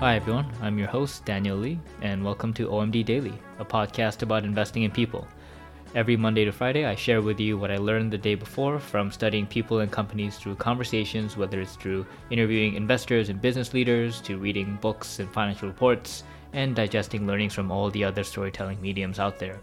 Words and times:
Hi, 0.00 0.16
everyone. 0.16 0.50
I'm 0.62 0.78
your 0.78 0.88
host, 0.88 1.26
Daniel 1.26 1.58
Lee, 1.58 1.78
and 2.00 2.24
welcome 2.24 2.54
to 2.54 2.68
OMD 2.68 3.04
Daily, 3.04 3.34
a 3.58 3.66
podcast 3.66 4.22
about 4.22 4.44
investing 4.44 4.84
in 4.84 4.90
people. 4.90 5.28
Every 5.94 6.16
Monday 6.16 6.46
to 6.46 6.52
Friday, 6.52 6.86
I 6.86 6.94
share 6.94 7.20
with 7.20 7.38
you 7.38 7.58
what 7.58 7.70
I 7.70 7.76
learned 7.76 8.10
the 8.10 8.16
day 8.16 8.34
before 8.34 8.78
from 8.78 9.12
studying 9.12 9.46
people 9.46 9.80
and 9.80 9.92
companies 9.92 10.38
through 10.38 10.54
conversations, 10.54 11.36
whether 11.36 11.60
it's 11.60 11.76
through 11.76 12.06
interviewing 12.30 12.76
investors 12.76 13.28
and 13.28 13.42
business 13.42 13.74
leaders, 13.74 14.22
to 14.22 14.38
reading 14.38 14.78
books 14.80 15.18
and 15.18 15.30
financial 15.30 15.68
reports, 15.68 16.24
and 16.54 16.74
digesting 16.74 17.26
learnings 17.26 17.52
from 17.52 17.70
all 17.70 17.90
the 17.90 18.02
other 18.02 18.24
storytelling 18.24 18.80
mediums 18.80 19.18
out 19.18 19.38
there. 19.38 19.60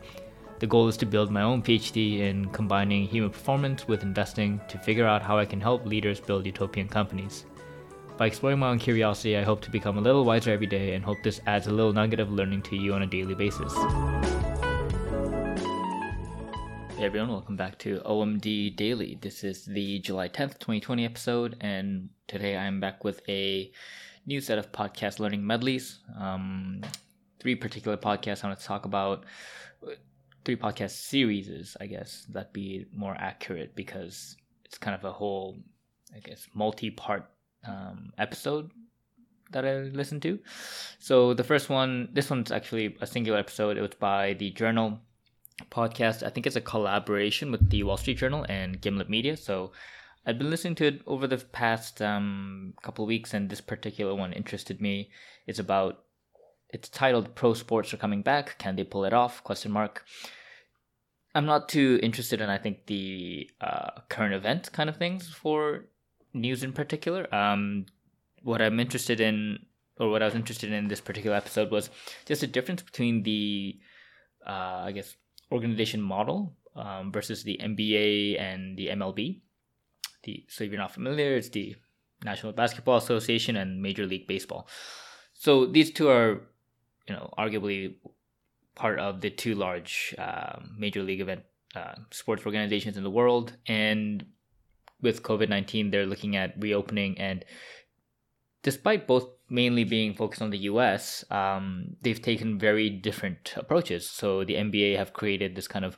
The 0.59 0.67
goal 0.67 0.87
is 0.87 0.97
to 0.97 1.07
build 1.07 1.31
my 1.31 1.41
own 1.41 1.63
PhD 1.63 2.19
in 2.19 2.49
combining 2.49 3.07
human 3.07 3.31
performance 3.31 3.87
with 3.87 4.03
investing 4.03 4.61
to 4.67 4.77
figure 4.77 5.07
out 5.07 5.23
how 5.23 5.39
I 5.39 5.45
can 5.45 5.61
help 5.61 5.83
leaders 5.83 6.19
build 6.19 6.45
utopian 6.45 6.89
companies. 6.89 7.45
By 8.17 8.25
exploring 8.25 8.57
my 8.57 8.69
own 8.69 8.79
curiosity, 8.79 9.37
I 9.37 9.43
hope 9.43 9.61
to 9.61 9.69
become 9.69 9.99
a 9.99 10.01
little 10.01 10.25
wiser 10.25 10.49
every 10.51 10.65
day 10.65 10.95
and 10.95 11.05
hope 11.05 11.19
this 11.21 11.39
adds 11.45 11.67
a 11.67 11.71
little 11.71 11.93
nugget 11.93 12.19
of 12.19 12.31
learning 12.31 12.63
to 12.63 12.75
you 12.75 12.95
on 12.95 13.03
a 13.03 13.05
daily 13.05 13.35
basis. 13.35 13.71
Hey 16.95 17.05
everyone, 17.05 17.29
welcome 17.29 17.55
back 17.55 17.77
to 17.77 17.99
OMD 17.99 18.75
Daily. 18.75 19.19
This 19.21 19.43
is 19.43 19.65
the 19.65 19.99
July 19.99 20.29
10th, 20.29 20.57
2020 20.57 21.05
episode, 21.05 21.57
and 21.61 22.09
today 22.27 22.57
I'm 22.57 22.79
back 22.79 23.03
with 23.03 23.21
a 23.29 23.71
new 24.25 24.41
set 24.41 24.57
of 24.57 24.71
podcast 24.71 25.19
learning 25.19 25.45
medleys. 25.45 25.99
Um, 26.19 26.81
three 27.39 27.53
particular 27.53 27.97
podcasts 27.97 28.43
I 28.43 28.47
want 28.47 28.59
to 28.59 28.65
talk 28.65 28.85
about. 28.85 29.25
Three 30.43 30.55
podcast 30.55 30.89
series, 30.89 31.77
I 31.79 31.85
guess, 31.85 32.25
that'd 32.31 32.51
be 32.51 32.87
more 32.91 33.15
accurate 33.15 33.75
because 33.75 34.37
it's 34.65 34.79
kind 34.79 34.95
of 34.95 35.03
a 35.05 35.11
whole, 35.11 35.59
I 36.15 36.17
guess, 36.17 36.47
multi 36.55 36.89
part 36.89 37.29
um, 37.67 38.13
episode 38.17 38.71
that 39.51 39.65
I 39.65 39.77
listened 39.79 40.21
to. 40.23 40.39
So 40.99 41.33
the 41.33 41.43
first 41.43 41.69
one, 41.69 42.09
this 42.13 42.29
one's 42.29 42.51
actually 42.51 42.97
a 43.01 43.07
singular 43.07 43.39
episode. 43.39 43.77
It 43.77 43.81
was 43.81 43.95
by 43.99 44.33
the 44.33 44.51
Journal 44.51 44.99
podcast. 45.71 46.23
I 46.23 46.29
think 46.29 46.45
it's 46.45 46.55
a 46.55 46.61
collaboration 46.61 47.51
with 47.51 47.69
the 47.69 47.83
Wall 47.83 47.97
Street 47.97 48.17
Journal 48.17 48.45
and 48.49 48.81
Gimlet 48.81 49.09
Media. 49.09 49.37
So 49.37 49.71
I've 50.25 50.37
been 50.37 50.49
listening 50.49 50.75
to 50.75 50.85
it 50.85 51.01
over 51.07 51.27
the 51.27 51.37
past 51.37 52.01
um, 52.01 52.73
couple 52.81 53.05
weeks, 53.05 53.33
and 53.33 53.49
this 53.49 53.61
particular 53.61 54.13
one 54.13 54.33
interested 54.33 54.81
me. 54.81 55.09
It's 55.45 55.59
about 55.59 56.03
it's 56.69 56.89
titled 56.89 57.33
"Pro 57.33 57.53
Sports 57.53 57.93
Are 57.93 57.97
Coming 57.97 58.21
Back. 58.21 58.57
Can 58.57 58.75
They 58.75 58.83
Pull 58.83 59.05
It 59.05 59.13
Off?" 59.13 59.43
Question 59.43 59.71
mark. 59.71 60.03
I'm 61.33 61.45
not 61.45 61.69
too 61.69 61.99
interested 62.03 62.41
in 62.41 62.49
I 62.49 62.57
think 62.57 62.87
the 62.87 63.49
uh, 63.61 64.01
current 64.09 64.33
event 64.33 64.71
kind 64.73 64.89
of 64.89 64.97
things 64.97 65.29
for 65.29 65.85
news 66.41 66.63
in 66.63 66.73
particular. 66.73 67.33
Um, 67.33 67.85
what 68.43 68.61
I'm 68.61 68.79
interested 68.79 69.19
in, 69.19 69.59
or 69.99 70.09
what 70.09 70.21
I 70.21 70.25
was 70.25 70.35
interested 70.35 70.71
in 70.71 70.87
this 70.87 71.01
particular 71.01 71.35
episode, 71.35 71.71
was 71.71 71.89
just 72.25 72.41
the 72.41 72.47
difference 72.47 72.81
between 72.81 73.23
the, 73.23 73.79
uh, 74.45 74.83
I 74.85 74.91
guess, 74.91 75.15
organization 75.51 76.01
model 76.01 76.53
um, 76.75 77.11
versus 77.11 77.43
the 77.43 77.59
NBA 77.61 78.39
and 78.39 78.77
the 78.77 78.87
MLB. 78.87 79.41
The 80.23 80.45
so 80.47 80.63
if 80.63 80.71
you're 80.71 80.79
not 80.79 80.93
familiar, 80.93 81.35
it's 81.35 81.49
the 81.49 81.75
National 82.23 82.51
Basketball 82.51 82.97
Association 82.97 83.55
and 83.55 83.81
Major 83.81 84.05
League 84.05 84.27
Baseball. 84.27 84.67
So 85.33 85.65
these 85.65 85.91
two 85.91 86.09
are, 86.09 86.41
you 87.07 87.15
know, 87.15 87.33
arguably 87.37 87.95
part 88.75 88.99
of 88.99 89.21
the 89.21 89.29
two 89.29 89.55
large 89.55 90.15
uh, 90.17 90.59
major 90.77 91.03
league 91.03 91.21
event 91.21 91.43
uh, 91.75 91.95
sports 92.11 92.45
organizations 92.45 92.97
in 92.97 93.03
the 93.03 93.09
world, 93.09 93.53
and 93.67 94.25
with 95.01 95.23
COVID 95.23 95.49
19, 95.49 95.91
they're 95.91 96.05
looking 96.05 96.35
at 96.35 96.59
reopening. 96.59 97.17
And 97.17 97.45
despite 98.63 99.07
both 99.07 99.29
mainly 99.49 99.83
being 99.83 100.13
focused 100.13 100.41
on 100.41 100.49
the 100.49 100.57
US, 100.69 101.23
um, 101.31 101.95
they've 102.01 102.21
taken 102.21 102.59
very 102.59 102.89
different 102.89 103.53
approaches. 103.55 104.09
So 104.09 104.43
the 104.43 104.55
NBA 104.55 104.97
have 104.97 105.13
created 105.13 105.55
this 105.55 105.67
kind 105.67 105.85
of 105.85 105.97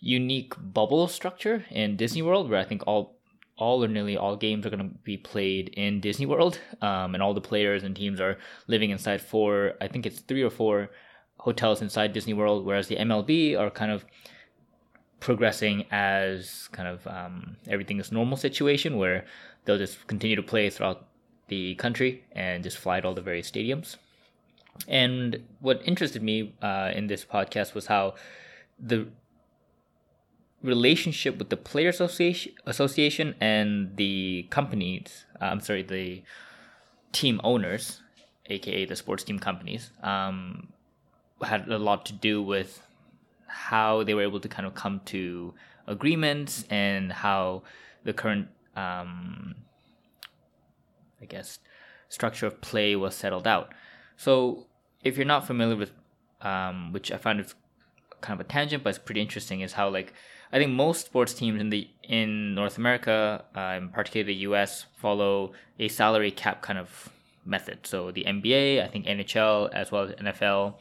unique 0.00 0.54
bubble 0.58 1.06
structure 1.06 1.64
in 1.70 1.96
Disney 1.96 2.22
World 2.22 2.50
where 2.50 2.60
I 2.60 2.64
think 2.64 2.82
all 2.86 3.18
all 3.58 3.84
or 3.84 3.88
nearly 3.88 4.16
all 4.16 4.36
games 4.36 4.66
are 4.66 4.70
going 4.70 4.88
to 4.88 4.94
be 5.04 5.16
played 5.16 5.68
in 5.68 6.00
Disney 6.00 6.26
World, 6.26 6.58
um, 6.80 7.14
and 7.14 7.22
all 7.22 7.34
the 7.34 7.40
players 7.40 7.84
and 7.84 7.94
teams 7.94 8.20
are 8.20 8.38
living 8.66 8.90
inside 8.90 9.20
four. 9.20 9.74
I 9.80 9.88
think 9.88 10.06
it's 10.06 10.20
three 10.20 10.42
or 10.42 10.50
four 10.50 10.90
hotels 11.36 11.82
inside 11.82 12.12
Disney 12.12 12.34
World, 12.34 12.64
whereas 12.64 12.88
the 12.88 12.96
MLB 12.96 13.58
are 13.58 13.70
kind 13.70 13.92
of 13.92 14.04
progressing 15.22 15.86
as 15.92 16.68
kind 16.72 16.88
of 16.88 17.06
um, 17.06 17.56
everything 17.68 18.00
is 18.00 18.10
normal 18.10 18.36
situation 18.36 18.98
where 18.98 19.24
they'll 19.64 19.78
just 19.78 20.04
continue 20.08 20.34
to 20.34 20.42
play 20.42 20.68
throughout 20.68 21.06
the 21.46 21.76
country 21.76 22.24
and 22.32 22.64
just 22.64 22.76
fly 22.76 23.00
to 23.00 23.06
all 23.06 23.14
the 23.14 23.22
various 23.22 23.48
stadiums. 23.48 23.96
And 24.88 25.44
what 25.60 25.80
interested 25.84 26.24
me 26.24 26.54
uh, 26.60 26.90
in 26.92 27.06
this 27.06 27.24
podcast 27.24 27.72
was 27.72 27.86
how 27.86 28.14
the 28.80 29.06
relationship 30.60 31.38
with 31.38 31.50
the 31.50 31.56
player 31.56 31.90
association, 31.90 32.54
association 32.66 33.36
and 33.40 33.96
the 33.96 34.48
companies, 34.50 35.26
uh, 35.40 35.44
I'm 35.44 35.60
sorry, 35.60 35.82
the 35.82 36.22
team 37.12 37.40
owners, 37.44 38.00
aka 38.46 38.86
the 38.86 38.96
sports 38.96 39.22
team 39.22 39.38
companies, 39.38 39.90
um, 40.02 40.72
had 41.44 41.68
a 41.68 41.78
lot 41.78 42.06
to 42.06 42.12
do 42.12 42.42
with 42.42 42.82
how 43.52 44.02
they 44.02 44.14
were 44.14 44.22
able 44.22 44.40
to 44.40 44.48
kind 44.48 44.66
of 44.66 44.74
come 44.74 45.00
to 45.06 45.54
agreements 45.86 46.64
and 46.70 47.12
how 47.12 47.62
the 48.04 48.12
current, 48.12 48.48
um, 48.76 49.54
I 51.20 51.26
guess, 51.26 51.58
structure 52.08 52.46
of 52.46 52.60
play 52.60 52.96
was 52.96 53.14
settled 53.14 53.46
out. 53.46 53.72
So 54.16 54.66
if 55.02 55.16
you're 55.16 55.26
not 55.26 55.46
familiar 55.46 55.76
with, 55.76 55.92
um, 56.40 56.92
which 56.92 57.12
I 57.12 57.16
found 57.16 57.40
is 57.40 57.54
kind 58.20 58.40
of 58.40 58.46
a 58.46 58.48
tangent, 58.48 58.82
but 58.82 58.90
it's 58.90 58.98
pretty 58.98 59.20
interesting, 59.20 59.60
is 59.60 59.72
how 59.74 59.88
like 59.88 60.12
I 60.52 60.58
think 60.58 60.72
most 60.72 61.06
sports 61.06 61.34
teams 61.34 61.60
in 61.60 61.70
the 61.70 61.88
in 62.02 62.54
North 62.54 62.78
America, 62.78 63.44
uh, 63.56 63.78
in 63.78 63.88
particular 63.88 64.26
the 64.26 64.34
U.S., 64.50 64.86
follow 64.96 65.52
a 65.78 65.88
salary 65.88 66.30
cap 66.30 66.62
kind 66.62 66.78
of 66.78 67.10
method. 67.44 67.86
So 67.86 68.10
the 68.10 68.24
NBA, 68.24 68.84
I 68.84 68.88
think 68.88 69.06
NHL 69.06 69.72
as 69.72 69.90
well 69.90 70.04
as 70.04 70.10
NFL 70.12 70.74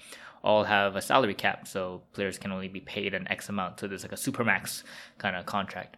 all 0.43 0.63
have 0.63 0.95
a 0.95 1.01
salary 1.01 1.33
cap, 1.33 1.67
so 1.67 2.01
players 2.13 2.37
can 2.37 2.51
only 2.51 2.67
be 2.67 2.79
paid 2.79 3.13
an 3.13 3.27
X 3.27 3.49
amount. 3.49 3.79
So 3.79 3.87
there's 3.87 4.03
like 4.03 4.11
a 4.11 4.15
supermax 4.15 4.83
kind 5.17 5.35
of 5.35 5.45
contract. 5.45 5.97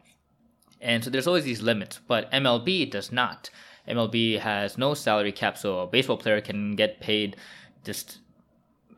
And 0.82 1.04
so 1.04 1.10
there's 1.10 1.28
always 1.28 1.46
these 1.46 1.62
limits, 1.62 2.00
but 2.08 2.30
MLB 2.32 2.92
does 2.92 3.12
not. 3.12 3.50
MLB 3.88 4.40
has 4.40 4.78
no 4.78 4.94
salary 4.94 5.32
cap, 5.32 5.58
so 5.58 5.80
a 5.80 5.88
baseball 5.88 6.18
player 6.18 6.42
can 6.42 6.76
get 6.76 7.00
paid 7.00 7.38
just 7.84 8.20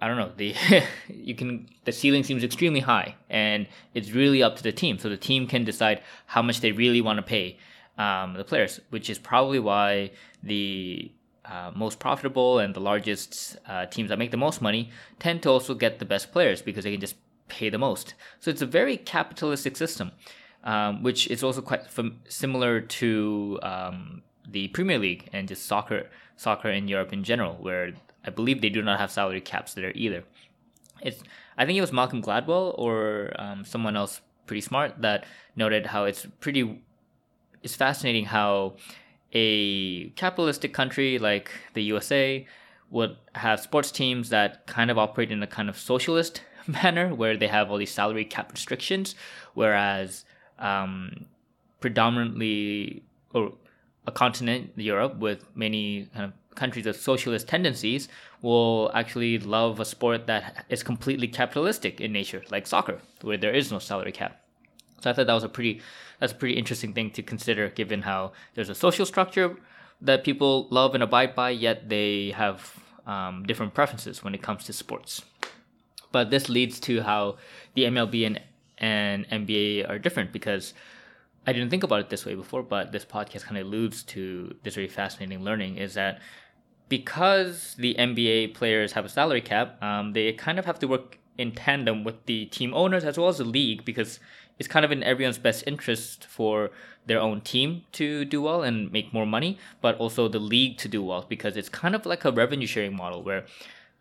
I 0.01 0.07
don't 0.07 0.17
know 0.17 0.31
the 0.35 0.56
you 1.07 1.35
can 1.35 1.67
the 1.85 1.91
ceiling 1.91 2.23
seems 2.23 2.44
extremely 2.44 2.81
high, 2.81 3.16
and 3.29 3.67
it's 3.94 4.12
really 4.12 4.44
up 4.44 4.56
to 4.57 4.63
the 4.63 4.72
team. 4.72 5.00
So 5.00 5.09
the 5.09 5.17
team 5.17 5.47
can 5.47 5.63
decide 5.63 6.01
how 6.25 6.41
much 6.41 6.62
they 6.62 6.72
really 6.72 7.01
want 7.01 7.17
to 7.17 7.23
pay 7.23 7.57
um, 7.97 8.33
the 8.33 8.44
players, 8.44 8.79
which 8.89 9.09
is 9.09 9.17
probably 9.17 9.59
why 9.59 10.12
the 10.44 11.12
uh, 11.50 11.72
most 11.75 12.00
profitable 12.00 12.59
and 12.59 12.73
the 12.73 12.79
largest 12.79 13.57
uh, 13.67 13.85
teams 13.85 14.09
that 14.09 14.17
make 14.17 14.31
the 14.31 14.38
most 14.38 14.61
money 14.61 14.89
tend 15.19 15.44
to 15.44 15.50
also 15.50 15.73
get 15.73 16.00
the 16.00 16.06
best 16.06 16.31
players 16.31 16.61
because 16.61 16.83
they 16.83 16.91
can 16.91 17.01
just 17.01 17.16
pay 17.47 17.69
the 17.69 17.78
most. 17.78 18.16
So 18.39 18.50
it's 18.50 18.61
a 18.61 18.66
very 18.66 18.97
capitalistic 18.97 19.78
system, 19.78 20.11
um, 20.63 21.03
which 21.03 21.28
is 21.28 21.44
also 21.44 21.61
quite 21.61 21.88
fam- 21.88 22.19
similar 22.28 22.81
to 22.81 23.59
um, 23.61 24.23
the 24.50 24.67
Premier 24.69 24.97
League 24.97 25.29
and 25.33 25.47
just 25.47 25.66
soccer, 25.66 26.07
soccer 26.35 26.69
in 26.69 26.88
Europe 26.88 27.13
in 27.13 27.23
general, 27.23 27.56
where 27.56 27.94
I 28.25 28.29
believe 28.31 28.62
they 28.62 28.69
do 28.69 28.81
not 28.81 29.00
have 29.00 29.12
salary 29.12 29.41
caps 29.41 29.73
there 29.73 29.91
either. 29.95 30.23
It's 31.01 31.22
I 31.57 31.66
think 31.66 31.77
it 31.77 31.81
was 31.81 31.94
Malcolm 31.94 32.22
Gladwell 32.22 32.77
or 32.77 33.31
um, 33.38 33.63
someone 33.63 33.95
else 33.95 34.22
pretty 34.47 34.62
smart 34.62 35.01
that 35.01 35.25
noted 35.56 35.88
how 35.88 36.06
it's 36.06 36.25
pretty. 36.39 36.81
It's 37.63 37.75
fascinating 37.75 38.25
how 38.25 38.75
a 39.35 40.09
capitalistic 40.12 40.74
country 40.74 41.19
like 41.19 41.51
the 41.74 41.83
USA 41.83 42.48
would 42.89 43.18
have 43.36 43.59
sports 43.59 43.92
teams 43.92 44.30
that 44.30 44.65
kind 44.65 44.89
of 44.89 44.98
operate 44.98 45.30
in 45.30 45.44
a 45.44 45.48
kind 45.48 45.68
of 45.69 45.77
socialist 45.77 46.42
manner 46.68 47.13
where 47.13 47.36
they 47.36 47.48
have 47.48 47.69
all 47.69 47.77
these 47.77 47.92
salary 47.92 48.25
cap 48.25 48.51
restrictions, 48.51 49.13
whereas 49.54 50.24
um, 50.57 51.25
predominantly 51.81 53.04
or 53.33 53.51
a 54.07 54.12
continent, 54.12 54.71
Europe, 54.75 55.18
with 55.18 55.45
many 55.56 56.07
kind 56.13 56.25
of 56.25 56.56
countries 56.56 56.86
of 56.86 56.95
socialist 56.95 57.48
tendencies, 57.48 58.07
will 58.42 58.92
actually 58.94 59.38
love 59.39 59.80
a 59.80 59.86
sport 59.86 60.27
that 60.27 60.65
is 60.69 60.83
completely 60.83 61.27
capitalistic 61.27 62.00
in 62.00 62.13
nature, 62.13 62.44
like 62.51 62.68
soccer, 62.68 63.00
where 63.21 63.38
there 63.38 63.54
is 63.54 63.71
no 63.71 63.80
salary 63.80 64.12
cap. 64.12 64.44
So 65.01 65.09
I 65.09 65.13
thought 65.13 65.27
that 65.27 65.33
was 65.33 65.44
a 65.44 65.50
pretty 65.50 65.81
that's 66.19 66.31
a 66.31 66.36
pretty 66.36 66.56
interesting 66.56 66.94
thing 66.94 67.12
to 67.12 67.21
consider, 67.21 67.69
given 67.69 68.01
how 68.03 68.31
there's 68.53 68.69
a 68.69 68.75
social 68.75 69.06
structure 69.06 69.57
that 70.01 70.24
people 70.24 70.68
love 70.71 70.94
and 70.94 71.03
abide 71.03 71.36
by, 71.36 71.50
yet 71.50 71.89
they 71.89 72.31
have 72.31 72.75
um, 73.06 73.44
different 73.44 73.74
preferences 73.74 74.24
when 74.24 74.33
it 74.33 74.42
comes 74.42 74.63
to 74.65 74.74
sports. 74.74 75.24
But 76.12 76.30
this 76.30 76.50
leads 76.50 76.80
to 76.81 77.01
how 77.01 77.38
the 77.74 77.83
MLB 77.83 78.25
and, 78.25 78.42
and 78.77 79.27
NBA 79.30 79.89
are 79.89 80.00
different 80.00 80.31
because 80.31 80.74
I 81.47 81.53
didn't 81.53 81.69
think 81.69 81.83
about 81.83 82.00
it 82.00 82.09
this 82.09 82.25
way 82.25 82.36
before, 82.36 82.63
but 82.63 82.92
this 82.92 83.06
podcast 83.06 83.44
kind 83.44 83.57
of 83.57 83.68
alludes 83.68 84.03
to 84.03 84.56
this 84.63 84.75
very 84.75 84.88
fascinating 84.88 85.44
learning 85.44 85.77
is 85.77 85.94
that 85.94 86.19
because 86.89 87.75
the 87.77 87.95
NBA 87.95 88.53
players 88.53 88.94
have 88.94 89.06
a 89.06 89.09
salary 89.09 89.42
cap, 89.42 89.81
um, 89.83 90.13
they 90.13 90.31
kind 90.33 90.59
of 90.59 90.65
have 90.65 90.80
to 90.80 90.88
work 90.88 91.19
in 91.38 91.51
tandem 91.51 92.03
with 92.03 92.25
the 92.25 92.45
team 92.45 92.74
owners 92.74 93.03
as 93.03 93.18
well 93.18 93.27
as 93.27 93.38
the 93.38 93.44
league 93.44 93.83
because 93.83 94.19
it's 94.57 94.68
kind 94.68 94.86
of 94.86 94.92
in 94.92 95.04
everyone's 95.04 95.38
best 95.38 95.63
interest 95.68 96.25
for 96.25 96.72
their 97.06 97.19
own 97.19 97.42
team 97.42 97.84
to 97.92 98.25
do 98.25 98.42
well 98.42 98.63
and 98.63 98.92
make 98.92 99.13
more 99.13 99.25
money, 99.25 99.57
but 99.81 99.98
also 99.98 100.28
the 100.28 100.40
league 100.40 100.78
to 100.78 100.88
do 100.88 101.04
well 101.04 101.25
because 101.28 101.57
it's 101.57 101.69
kind 101.69 101.96
of 101.96 102.06
like 102.06 102.25
a 102.25 102.31
revenue 102.31 102.68
sharing 102.68 102.96
model 102.96 103.22
where 103.22 103.46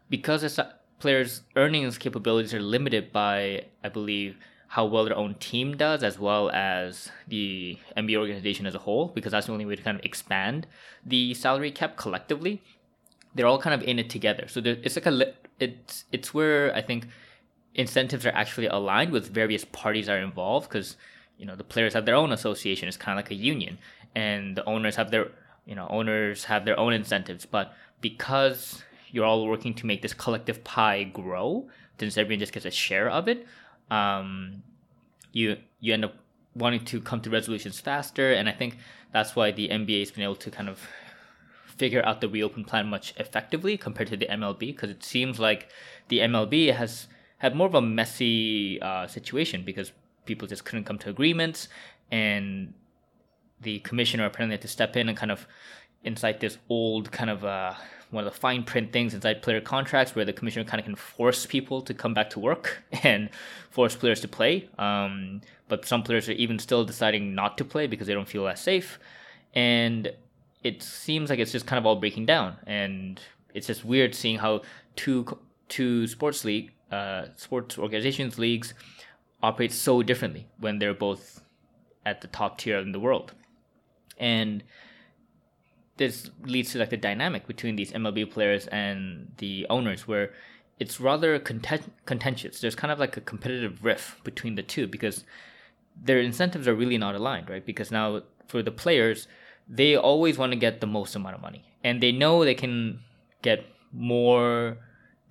because 0.08 0.42
it's 0.42 0.58
uh, 0.58 0.70
players' 1.00 1.42
earnings 1.56 1.98
capabilities 1.98 2.54
are 2.54 2.62
limited 2.62 3.12
by, 3.12 3.66
I 3.82 3.88
believe, 3.88 4.36
how 4.68 4.84
well 4.84 5.04
their 5.04 5.16
own 5.16 5.34
team 5.34 5.76
does, 5.76 6.02
as 6.02 6.18
well 6.18 6.50
as 6.50 7.10
the 7.28 7.78
NBA 7.96 8.16
organization 8.16 8.66
as 8.66 8.74
a 8.74 8.78
whole, 8.78 9.08
because 9.08 9.32
that's 9.32 9.46
the 9.46 9.52
only 9.52 9.66
way 9.66 9.76
to 9.76 9.82
kind 9.82 9.98
of 9.98 10.04
expand 10.04 10.66
the 11.04 11.34
salary 11.34 11.70
cap 11.70 11.96
collectively. 11.96 12.62
They're 13.34 13.46
all 13.46 13.60
kind 13.60 13.74
of 13.74 13.86
in 13.86 13.98
it 13.98 14.08
together, 14.10 14.46
so 14.48 14.60
it's 14.64 14.96
like 14.96 15.06
a 15.06 15.34
it's 15.60 16.04
it's 16.12 16.32
where 16.32 16.74
I 16.74 16.82
think 16.82 17.06
incentives 17.74 18.24
are 18.26 18.34
actually 18.34 18.66
aligned 18.66 19.12
with 19.12 19.28
various 19.28 19.64
parties 19.64 20.08
are 20.08 20.18
involved 20.18 20.68
because 20.68 20.96
you 21.38 21.46
know 21.46 21.56
the 21.56 21.64
players 21.64 21.94
have 21.94 22.06
their 22.06 22.14
own 22.14 22.32
association. 22.32 22.88
It's 22.88 22.96
kind 22.96 23.18
of 23.18 23.24
like 23.24 23.30
a 23.30 23.34
union. 23.34 23.78
And 24.14 24.56
the 24.56 24.64
owners 24.64 24.96
have 24.96 25.10
their 25.10 25.28
you 25.66 25.74
know 25.74 25.86
owners 25.88 26.44
have 26.44 26.64
their 26.64 26.78
own 26.78 26.92
incentives. 26.92 27.46
But 27.46 27.74
because 28.00 28.82
you're 29.10 29.24
all 29.24 29.46
working 29.46 29.74
to 29.74 29.86
make 29.86 30.02
this 30.02 30.14
collective 30.14 30.64
pie 30.64 31.04
grow 31.04 31.68
since 31.98 32.18
everyone 32.18 32.40
just 32.40 32.52
gets 32.52 32.66
a 32.66 32.70
share 32.70 33.08
of 33.08 33.28
it 33.28 33.46
um, 33.90 34.62
you 35.32 35.56
you 35.80 35.92
end 35.92 36.04
up 36.04 36.14
wanting 36.54 36.84
to 36.84 37.00
come 37.00 37.20
to 37.20 37.30
resolutions 37.30 37.80
faster. 37.80 38.32
And 38.32 38.48
i 38.48 38.52
think 38.52 38.78
that's 39.12 39.36
why 39.36 39.50
the 39.52 39.68
nba 39.68 40.00
has 40.00 40.10
been 40.10 40.24
able 40.24 40.36
to 40.36 40.50
kind 40.50 40.68
of 40.68 40.80
figure 41.66 42.04
out 42.06 42.20
the 42.20 42.28
reopen 42.28 42.64
plan 42.64 42.86
much 42.86 43.14
effectively 43.16 43.76
compared 43.76 44.08
to 44.08 44.16
the 44.16 44.26
mlb 44.26 44.60
because 44.60 44.90
it 44.90 45.02
seems 45.02 45.40
like 45.40 45.68
the 46.06 46.20
mlb 46.20 46.72
has 46.72 47.08
had 47.44 47.54
more 47.54 47.66
of 47.66 47.74
a 47.74 47.82
messy 47.82 48.80
uh, 48.80 49.06
situation 49.06 49.64
because 49.64 49.92
people 50.24 50.48
just 50.48 50.64
couldn't 50.64 50.84
come 50.84 50.96
to 50.98 51.10
agreements, 51.10 51.68
and 52.10 52.72
the 53.60 53.80
commissioner 53.80 54.24
apparently 54.24 54.54
had 54.54 54.62
to 54.62 54.68
step 54.68 54.96
in 54.96 55.10
and 55.10 55.16
kind 55.18 55.30
of 55.30 55.46
incite 56.04 56.40
this 56.40 56.56
old 56.70 57.12
kind 57.12 57.28
of 57.28 57.44
uh, 57.44 57.74
one 58.10 58.26
of 58.26 58.32
the 58.32 58.38
fine 58.38 58.62
print 58.62 58.92
things 58.92 59.12
inside 59.12 59.42
player 59.42 59.60
contracts 59.60 60.14
where 60.14 60.24
the 60.24 60.32
commissioner 60.32 60.64
kind 60.64 60.80
of 60.80 60.86
can 60.86 60.96
force 60.96 61.44
people 61.44 61.82
to 61.82 61.92
come 61.92 62.14
back 62.14 62.30
to 62.30 62.40
work 62.40 62.82
and 63.02 63.28
force 63.70 63.94
players 63.94 64.20
to 64.20 64.28
play. 64.28 64.66
Um, 64.78 65.42
but 65.68 65.84
some 65.84 66.02
players 66.02 66.30
are 66.30 66.32
even 66.32 66.58
still 66.58 66.84
deciding 66.84 67.34
not 67.34 67.58
to 67.58 67.64
play 67.64 67.86
because 67.86 68.06
they 68.06 68.14
don't 68.14 68.28
feel 68.28 68.48
as 68.48 68.60
safe. 68.60 68.98
And 69.54 70.12
it 70.62 70.82
seems 70.82 71.28
like 71.28 71.38
it's 71.38 71.52
just 71.52 71.66
kind 71.66 71.78
of 71.78 71.84
all 71.84 71.96
breaking 71.96 72.24
down. 72.24 72.56
And 72.66 73.20
it's 73.52 73.66
just 73.66 73.84
weird 73.84 74.14
seeing 74.14 74.38
how 74.38 74.62
two 74.96 75.38
two 75.68 76.06
sports 76.06 76.44
league 76.44 76.73
uh, 76.90 77.26
sports 77.36 77.78
organizations, 77.78 78.38
leagues 78.38 78.74
operate 79.42 79.72
so 79.72 80.02
differently 80.02 80.46
when 80.58 80.78
they're 80.78 80.94
both 80.94 81.42
at 82.06 82.20
the 82.20 82.28
top 82.28 82.58
tier 82.58 82.78
in 82.78 82.92
the 82.92 83.00
world. 83.00 83.32
And 84.18 84.62
this 85.96 86.30
leads 86.42 86.72
to 86.72 86.78
like 86.78 86.90
the 86.90 86.96
dynamic 86.96 87.46
between 87.46 87.76
these 87.76 87.92
MLB 87.92 88.30
players 88.30 88.66
and 88.68 89.32
the 89.38 89.66
owners 89.70 90.08
where 90.08 90.32
it's 90.78 91.00
rather 91.00 91.38
content- 91.38 91.92
contentious. 92.04 92.60
There's 92.60 92.74
kind 92.74 92.90
of 92.90 92.98
like 92.98 93.16
a 93.16 93.20
competitive 93.20 93.84
riff 93.84 94.20
between 94.24 94.54
the 94.54 94.62
two 94.62 94.86
because 94.86 95.24
their 96.00 96.18
incentives 96.18 96.66
are 96.66 96.74
really 96.74 96.98
not 96.98 97.14
aligned, 97.14 97.48
right? 97.48 97.64
Because 97.64 97.90
now 97.90 98.22
for 98.48 98.62
the 98.62 98.72
players, 98.72 99.28
they 99.68 99.96
always 99.96 100.36
want 100.36 100.52
to 100.52 100.58
get 100.58 100.80
the 100.80 100.86
most 100.86 101.14
amount 101.14 101.36
of 101.36 101.40
money 101.40 101.64
and 101.84 102.02
they 102.02 102.10
know 102.10 102.44
they 102.44 102.54
can 102.54 103.00
get 103.42 103.64
more 103.92 104.78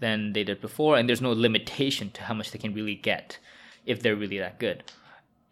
than 0.03 0.33
they 0.33 0.43
did 0.43 0.59
before, 0.59 0.97
and 0.97 1.07
there's 1.07 1.21
no 1.29 1.31
limitation 1.31 2.11
to 2.11 2.21
how 2.27 2.35
much 2.39 2.51
they 2.51 2.59
can 2.59 2.73
really 2.73 2.95
get 3.11 3.39
if 3.85 4.01
they're 4.01 4.19
really 4.23 4.39
that 4.45 4.59
good. 4.59 4.83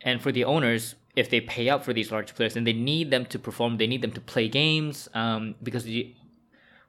And 0.02 0.22
for 0.22 0.32
the 0.38 0.44
owners, 0.44 0.96
if 1.16 1.30
they 1.30 1.42
pay 1.42 1.70
out 1.72 1.86
for 1.86 1.94
these 1.94 2.12
large 2.12 2.36
players, 2.36 2.54
then 2.56 2.66
they 2.66 2.74
need 2.92 3.08
them 3.12 3.26
to 3.28 3.40
perform. 3.40 3.78
They 3.78 3.88
need 3.88 4.02
them 4.02 4.12
to 4.12 4.22
play 4.34 4.48
games 4.50 5.10
um, 5.14 5.56
because 5.64 5.84
the, 5.86 6.14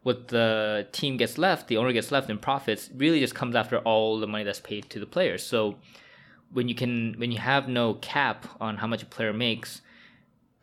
what 0.02 0.28
the 0.28 0.86
team 0.98 1.16
gets 1.16 1.38
left, 1.38 1.68
the 1.68 1.76
owner 1.76 1.92
gets 1.92 2.10
left 2.10 2.28
in 2.30 2.38
profits, 2.38 2.90
really 2.96 3.20
just 3.20 3.34
comes 3.34 3.54
after 3.54 3.78
all 3.78 4.18
the 4.18 4.26
money 4.26 4.44
that's 4.44 4.60
paid 4.60 4.90
to 4.90 4.98
the 4.98 5.06
players. 5.06 5.42
So 5.52 5.76
when 6.52 6.68
you 6.68 6.74
can, 6.74 7.14
when 7.20 7.30
you 7.30 7.38
have 7.38 7.68
no 7.68 7.94
cap 7.94 8.38
on 8.60 8.76
how 8.78 8.88
much 8.88 9.02
a 9.02 9.06
player 9.06 9.32
makes, 9.32 9.82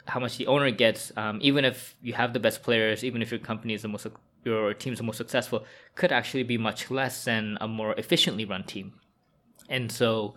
how 0.05 0.19
much 0.19 0.37
the 0.37 0.47
owner 0.47 0.71
gets, 0.71 1.11
um, 1.15 1.39
even 1.41 1.63
if 1.63 1.95
you 2.01 2.13
have 2.13 2.33
the 2.33 2.39
best 2.39 2.61
players, 2.61 3.03
even 3.03 3.21
if 3.21 3.31
your 3.31 3.39
company 3.39 3.73
is 3.73 3.83
the 3.83 3.87
most 3.87 4.05
your 4.43 4.73
teams 4.73 4.99
are 4.99 5.03
most 5.03 5.17
successful 5.17 5.65
could 5.95 6.11
actually 6.11 6.43
be 6.43 6.57
much 6.57 6.89
less 6.89 7.25
than 7.25 7.57
a 7.59 7.67
more 7.67 7.93
efficiently 7.93 8.45
run 8.45 8.63
team. 8.63 8.93
And 9.67 9.91
so 9.91 10.35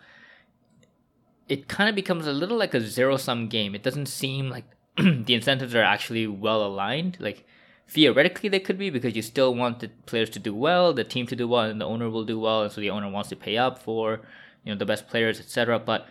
it 1.48 1.68
kind 1.68 1.88
of 1.88 1.94
becomes 1.94 2.26
a 2.26 2.32
little 2.32 2.56
like 2.56 2.74
a 2.74 2.80
zero 2.80 3.16
sum 3.16 3.48
game. 3.48 3.74
It 3.74 3.82
doesn't 3.82 4.06
seem 4.06 4.50
like 4.50 4.64
the 4.96 5.34
incentives 5.34 5.74
are 5.74 5.82
actually 5.82 6.26
well 6.26 6.64
aligned. 6.64 7.16
Like 7.20 7.44
theoretically 7.88 8.48
they 8.48 8.60
could 8.60 8.78
be 8.78 8.90
because 8.90 9.14
you 9.14 9.22
still 9.22 9.54
want 9.54 9.80
the 9.80 9.88
players 10.06 10.30
to 10.30 10.38
do 10.38 10.54
well, 10.54 10.92
the 10.92 11.04
team 11.04 11.26
to 11.26 11.36
do 11.36 11.48
well, 11.48 11.64
and 11.64 11.80
the 11.80 11.86
owner 11.86 12.08
will 12.10 12.24
do 12.24 12.38
well, 12.38 12.62
and 12.62 12.72
so 12.72 12.80
the 12.80 12.90
owner 12.90 13.10
wants 13.10 13.28
to 13.30 13.36
pay 13.36 13.56
up 13.56 13.78
for 13.78 14.20
you 14.64 14.72
know 14.72 14.78
the 14.78 14.86
best 14.86 15.08
players, 15.08 15.38
etc. 15.40 15.78
But 15.78 16.06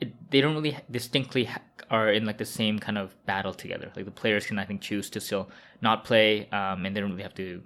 it, 0.00 0.30
they 0.30 0.40
don't 0.40 0.54
really 0.54 0.76
distinctly 0.90 1.44
ha- 1.44 1.60
are 1.90 2.10
in 2.10 2.24
like 2.24 2.38
the 2.38 2.44
same 2.44 2.78
kind 2.78 2.98
of 2.98 3.14
battle 3.26 3.54
together. 3.54 3.92
Like 3.94 4.04
the 4.04 4.10
players 4.10 4.46
can 4.46 4.58
I 4.58 4.64
think 4.64 4.80
choose 4.80 5.10
to 5.10 5.20
still 5.20 5.48
not 5.80 6.04
play, 6.04 6.48
um, 6.50 6.84
and 6.86 6.94
they 6.94 7.00
don't 7.00 7.10
really 7.10 7.22
have 7.22 7.34
to 7.34 7.62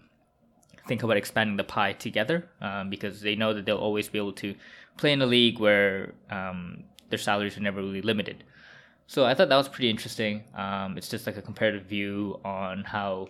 think 0.87 1.03
about 1.03 1.17
expanding 1.17 1.57
the 1.57 1.65
pie 1.65 1.93
together 1.93 2.49
um, 2.61 2.89
because 2.91 3.21
they 3.21 3.35
know 3.35 3.53
that 3.53 3.67
they'll 3.67 3.77
always 3.77 4.09
be 4.09 4.19
able 4.19 4.33
to 4.33 4.55
play 4.97 5.13
in 5.13 5.21
a 5.21 5.27
league 5.27 5.59
where 5.59 6.15
um, 6.31 6.83
their 7.11 7.19
salaries 7.19 7.57
are 7.57 7.61
never 7.61 7.81
really 7.81 8.03
limited. 8.03 8.43
So 9.07 9.25
I 9.25 9.35
thought 9.35 9.49
that 9.49 9.57
was 9.57 9.69
pretty 9.69 9.91
interesting. 9.91 10.45
Um, 10.55 10.99
it's 10.99 11.09
just 11.09 11.27
like 11.27 11.37
a 11.37 11.43
comparative 11.43 11.85
view 11.85 12.41
on 12.45 12.85
how 12.85 13.29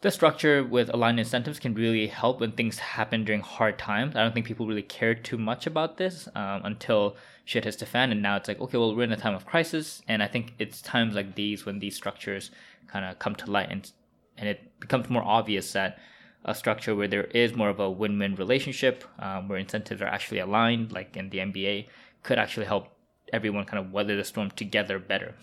the 0.00 0.10
structure 0.10 0.62
with 0.62 0.88
aligned 0.94 1.18
incentives 1.18 1.58
can 1.58 1.74
really 1.74 2.06
help 2.06 2.40
when 2.40 2.52
things 2.52 2.78
happen 2.78 3.24
during 3.24 3.40
hard 3.40 3.78
times. 3.78 4.14
I 4.14 4.22
don't 4.22 4.32
think 4.32 4.46
people 4.46 4.66
really 4.66 4.82
cared 4.82 5.24
too 5.24 5.38
much 5.38 5.66
about 5.66 5.96
this 5.96 6.28
um, 6.36 6.62
until 6.64 7.16
shit 7.44 7.64
hits 7.64 7.78
the 7.78 7.86
fan, 7.86 8.12
and 8.12 8.22
now 8.22 8.36
it's 8.36 8.46
like, 8.46 8.60
okay, 8.60 8.78
well, 8.78 8.94
we're 8.94 9.02
in 9.02 9.12
a 9.12 9.16
time 9.16 9.34
of 9.34 9.44
crisis, 9.44 10.02
and 10.06 10.22
I 10.22 10.28
think 10.28 10.54
it's 10.58 10.80
times 10.80 11.14
like 11.14 11.34
these 11.34 11.66
when 11.66 11.80
these 11.80 11.96
structures 11.96 12.50
kind 12.86 13.04
of 13.04 13.18
come 13.18 13.34
to 13.36 13.50
light, 13.50 13.68
and 13.70 13.90
and 14.36 14.48
it 14.48 14.78
becomes 14.78 15.10
more 15.10 15.24
obvious 15.24 15.72
that 15.72 15.98
a 16.44 16.54
structure 16.54 16.94
where 16.94 17.08
there 17.08 17.24
is 17.24 17.56
more 17.56 17.68
of 17.68 17.80
a 17.80 17.90
win-win 17.90 18.36
relationship, 18.36 19.04
um, 19.18 19.48
where 19.48 19.58
incentives 19.58 20.00
are 20.00 20.06
actually 20.06 20.38
aligned, 20.38 20.92
like 20.92 21.16
in 21.16 21.28
the 21.30 21.38
NBA, 21.38 21.88
could 22.22 22.38
actually 22.38 22.66
help 22.66 22.88
everyone 23.32 23.64
kind 23.64 23.84
of 23.84 23.92
weather 23.92 24.16
the 24.16 24.22
storm 24.22 24.50
together 24.52 25.00
better. 25.00 25.34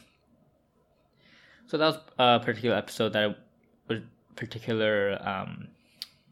So 1.68 1.78
that 1.78 1.88
was 1.88 1.98
a 2.18 2.40
particular 2.40 2.78
episode 2.78 3.12
that 3.14 3.24
I 3.24 3.36
was 3.88 4.00
particular 4.36 5.18
um, 5.22 5.68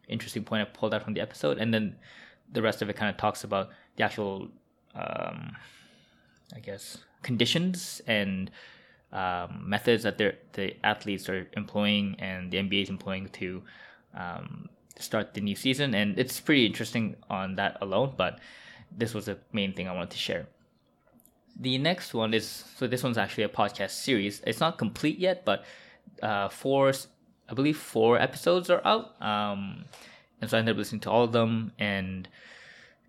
interesting 0.07 0.43
point 0.43 0.61
I 0.61 0.65
pulled 0.65 0.93
out 0.93 1.03
from 1.03 1.13
the 1.13 1.21
episode, 1.21 1.57
and 1.57 1.73
then 1.73 1.95
the 2.51 2.61
rest 2.61 2.81
of 2.81 2.89
it 2.89 2.95
kind 2.95 3.09
of 3.09 3.17
talks 3.17 3.43
about 3.43 3.69
the 3.95 4.03
actual, 4.03 4.49
um, 4.95 5.55
I 6.55 6.59
guess, 6.61 6.97
conditions 7.21 8.01
and 8.05 8.51
um, 9.11 9.63
methods 9.65 10.03
that 10.03 10.17
the 10.17 10.75
athletes 10.83 11.29
are 11.29 11.47
employing 11.55 12.15
and 12.19 12.51
the 12.51 12.57
NBA 12.57 12.83
is 12.83 12.89
employing 12.89 13.29
to 13.29 13.61
um, 14.15 14.69
start 14.99 15.33
the 15.33 15.41
new 15.41 15.55
season, 15.55 15.93
and 15.93 16.17
it's 16.19 16.39
pretty 16.39 16.65
interesting 16.65 17.15
on 17.29 17.55
that 17.55 17.77
alone. 17.81 18.13
But 18.17 18.39
this 18.95 19.13
was 19.13 19.25
the 19.25 19.37
main 19.51 19.73
thing 19.73 19.87
I 19.87 19.93
wanted 19.93 20.11
to 20.11 20.17
share. 20.17 20.47
The 21.59 21.77
next 21.77 22.13
one 22.13 22.33
is 22.33 22.65
so 22.77 22.87
this 22.87 23.03
one's 23.03 23.17
actually 23.17 23.43
a 23.43 23.49
podcast 23.49 23.91
series. 23.91 24.41
It's 24.45 24.59
not 24.59 24.77
complete 24.77 25.19
yet, 25.19 25.45
but 25.45 25.65
uh, 26.21 26.49
four 26.49 26.93
I 27.53 27.55
believe 27.55 27.77
four 27.77 28.17
episodes 28.17 28.71
are 28.71 28.81
out. 28.83 29.21
Um, 29.21 29.85
and 30.41 30.49
so 30.49 30.57
I 30.57 30.59
ended 30.59 30.73
up 30.73 30.79
listening 30.79 31.01
to 31.01 31.11
all 31.11 31.23
of 31.23 31.31
them 31.31 31.71
and 31.77 32.27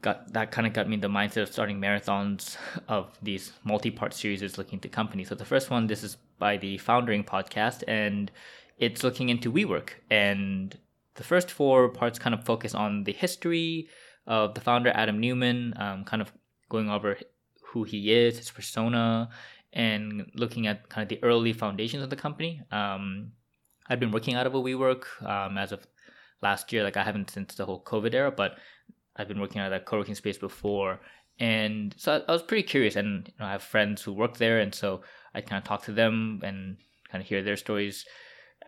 got 0.03 0.35
that 0.35 0.51
kind 0.51 0.67
of 0.67 0.75
got 0.75 0.87
me 0.87 0.97
the 0.97 1.09
mindset 1.09 1.45
of 1.45 1.51
starting 1.51 1.81
marathons 1.81 2.59
of 2.87 3.17
these 3.23 3.53
multi-part 3.65 4.13
series 4.13 4.59
looking 4.59 4.75
into 4.75 4.91
companies. 4.91 5.31
So 5.31 5.35
the 5.35 5.47
first 5.47 5.71
one, 5.71 5.87
this 5.87 6.03
is 6.05 6.19
by 6.39 6.59
the 6.59 6.77
Foundering 6.77 7.25
podcast, 7.25 7.85
and 7.89 8.31
it's 8.77 9.03
looking 9.03 9.31
into 9.31 9.51
WeWork. 9.51 9.91
And 10.11 10.77
the 11.15 11.25
first 11.25 11.51
four 11.51 11.89
parts 11.89 12.19
kind 12.19 12.35
of 12.35 12.45
focus 12.45 12.75
on 12.75 13.05
the 13.05 13.13
history 13.13 13.89
of 14.27 14.53
the 14.53 14.61
founder, 14.61 14.93
Adam 14.95 15.19
Neumann, 15.21 15.73
um, 15.79 16.05
kind 16.05 16.21
of 16.21 16.31
going 16.69 16.91
over 16.91 17.17
who 17.69 17.85
he 17.85 18.13
is, 18.13 18.37
his 18.37 18.51
persona, 18.51 19.31
and 19.73 20.31
looking 20.35 20.67
at 20.67 20.91
kind 20.91 21.03
of 21.03 21.09
the 21.09 21.25
early 21.25 21.55
foundations 21.55 22.03
of 22.03 22.11
the 22.11 22.17
company. 22.17 22.61
Um, 22.71 23.33
I've 23.89 24.01
been 24.01 24.13
working 24.13 24.35
out 24.35 24.47
of 24.47 24.55
a 24.55 24.61
WeWork 24.61 25.05
um, 25.29 25.59
as 25.59 25.73
of 25.73 25.87
last 26.43 26.73
year. 26.73 26.83
Like 26.83 26.97
I 26.97 27.05
haven't 27.05 27.31
since 27.31 27.55
the 27.55 27.67
whole 27.67 27.83
COVID 27.83 28.15
era, 28.15 28.31
but 28.31 28.59
I've 29.17 29.29
been 29.29 29.41
working 29.41 29.61
out 29.61 29.67
of 29.67 29.71
that 29.73 29.87
co-working 29.87 30.15
space 30.15 30.39
before, 30.39 31.01
and 31.39 31.95
so 31.97 32.17
I, 32.17 32.31
I 32.31 32.33
was 32.33 32.43
pretty 32.43 32.63
curious. 32.65 32.97
And 32.97 33.27
you 33.29 33.35
know, 33.39 33.47
I 33.47 33.53
have 33.53 33.63
friends 33.63 34.03
who 34.03 34.13
work 34.13 34.37
there, 34.39 34.61
and 34.61 34.75
so 34.75 35.03
I 35.35 35.41
kind 35.41 35.63
of 35.63 35.65
talk 35.69 35.85
to 35.85 35.93
them 35.93 36.41
and 36.45 36.77
kind 37.11 37.23
of 37.23 37.29
hear 37.29 37.43
their 37.43 37.57
stories. 37.57 38.05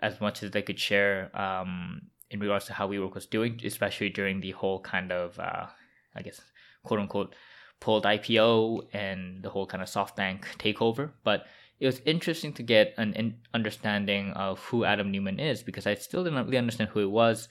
as 0.02 0.20
much 0.20 0.42
as 0.42 0.50
they 0.50 0.62
could 0.62 0.78
share 0.78 1.30
um, 1.38 2.02
in 2.30 2.40
regards 2.40 2.66
to 2.66 2.72
how 2.72 2.88
WeWork 2.88 3.14
was 3.14 3.26
doing, 3.26 3.60
especially 3.64 4.10
during 4.10 4.40
the 4.40 4.52
whole 4.52 4.80
kind 4.80 5.12
of, 5.12 5.38
uh, 5.38 5.66
I 6.14 6.22
guess, 6.22 6.40
quote 6.82 7.00
unquote, 7.00 7.34
pulled 7.80 8.04
IPO 8.04 8.88
and 8.92 9.42
the 9.42 9.50
whole 9.50 9.66
kind 9.66 9.82
of 9.82 9.88
SoftBank 9.88 10.44
takeover. 10.58 11.12
But 11.24 11.46
it 11.78 11.86
was 11.86 12.00
interesting 12.06 12.52
to 12.54 12.62
get 12.62 12.94
an 12.96 13.36
understanding 13.52 14.32
of 14.32 14.60
who 14.64 14.84
Adam 14.84 15.10
Neumann 15.10 15.38
is 15.38 15.62
because 15.62 15.86
I 15.86 15.94
still 15.94 16.24
didn't 16.24 16.44
really 16.44 16.58
understand 16.58 16.90
who 16.90 17.00
he 17.00 17.06
was. 17.06 17.48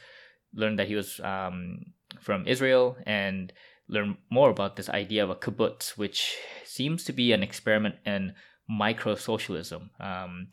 Learned 0.53 0.79
that 0.79 0.87
he 0.87 0.95
was 0.95 1.19
um, 1.19 1.85
from 2.21 2.47
Israel 2.47 2.97
and 3.05 3.51
learn 3.87 4.17
more 4.29 4.49
about 4.49 4.77
this 4.77 4.89
idea 4.89 5.23
of 5.23 5.29
a 5.29 5.35
kibbutz, 5.35 5.97
which 5.97 6.37
seems 6.63 7.03
to 7.03 7.13
be 7.13 7.33
an 7.33 7.43
experiment 7.43 7.95
in 8.05 8.33
micro 8.67 9.15
socialism. 9.15 9.91
Um, 9.99 10.47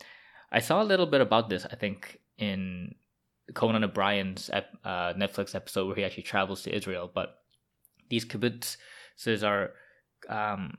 I 0.51 0.59
saw 0.59 0.83
a 0.83 0.85
little 0.85 1.07
bit 1.07 1.21
about 1.21 1.49
this, 1.49 1.65
I 1.65 1.77
think, 1.77 2.19
in 2.37 2.95
Conan 3.55 3.85
O'Brien's 3.85 4.51
ep- 4.53 4.77
uh, 4.85 5.15
Netflix 5.15 5.55
episode 5.55 5.87
where 5.87 5.97
he 5.97 6.05
actually 6.05 6.25
travels 6.25 6.63
to 6.63 6.75
Israel. 6.75 7.11
But 7.13 7.39
these 8.11 8.27
kibbutzes 8.27 9.43
are, 9.43 9.73
um, 10.29 10.77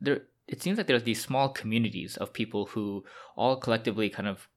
there. 0.00 0.22
It 0.48 0.62
seems 0.62 0.78
like 0.78 0.86
there's 0.86 1.02
these 1.02 1.22
small 1.22 1.48
communities 1.48 2.16
of 2.16 2.32
people 2.32 2.66
who 2.66 3.04
all 3.36 3.56
collectively 3.56 4.08
kind 4.08 4.28
of 4.28 4.48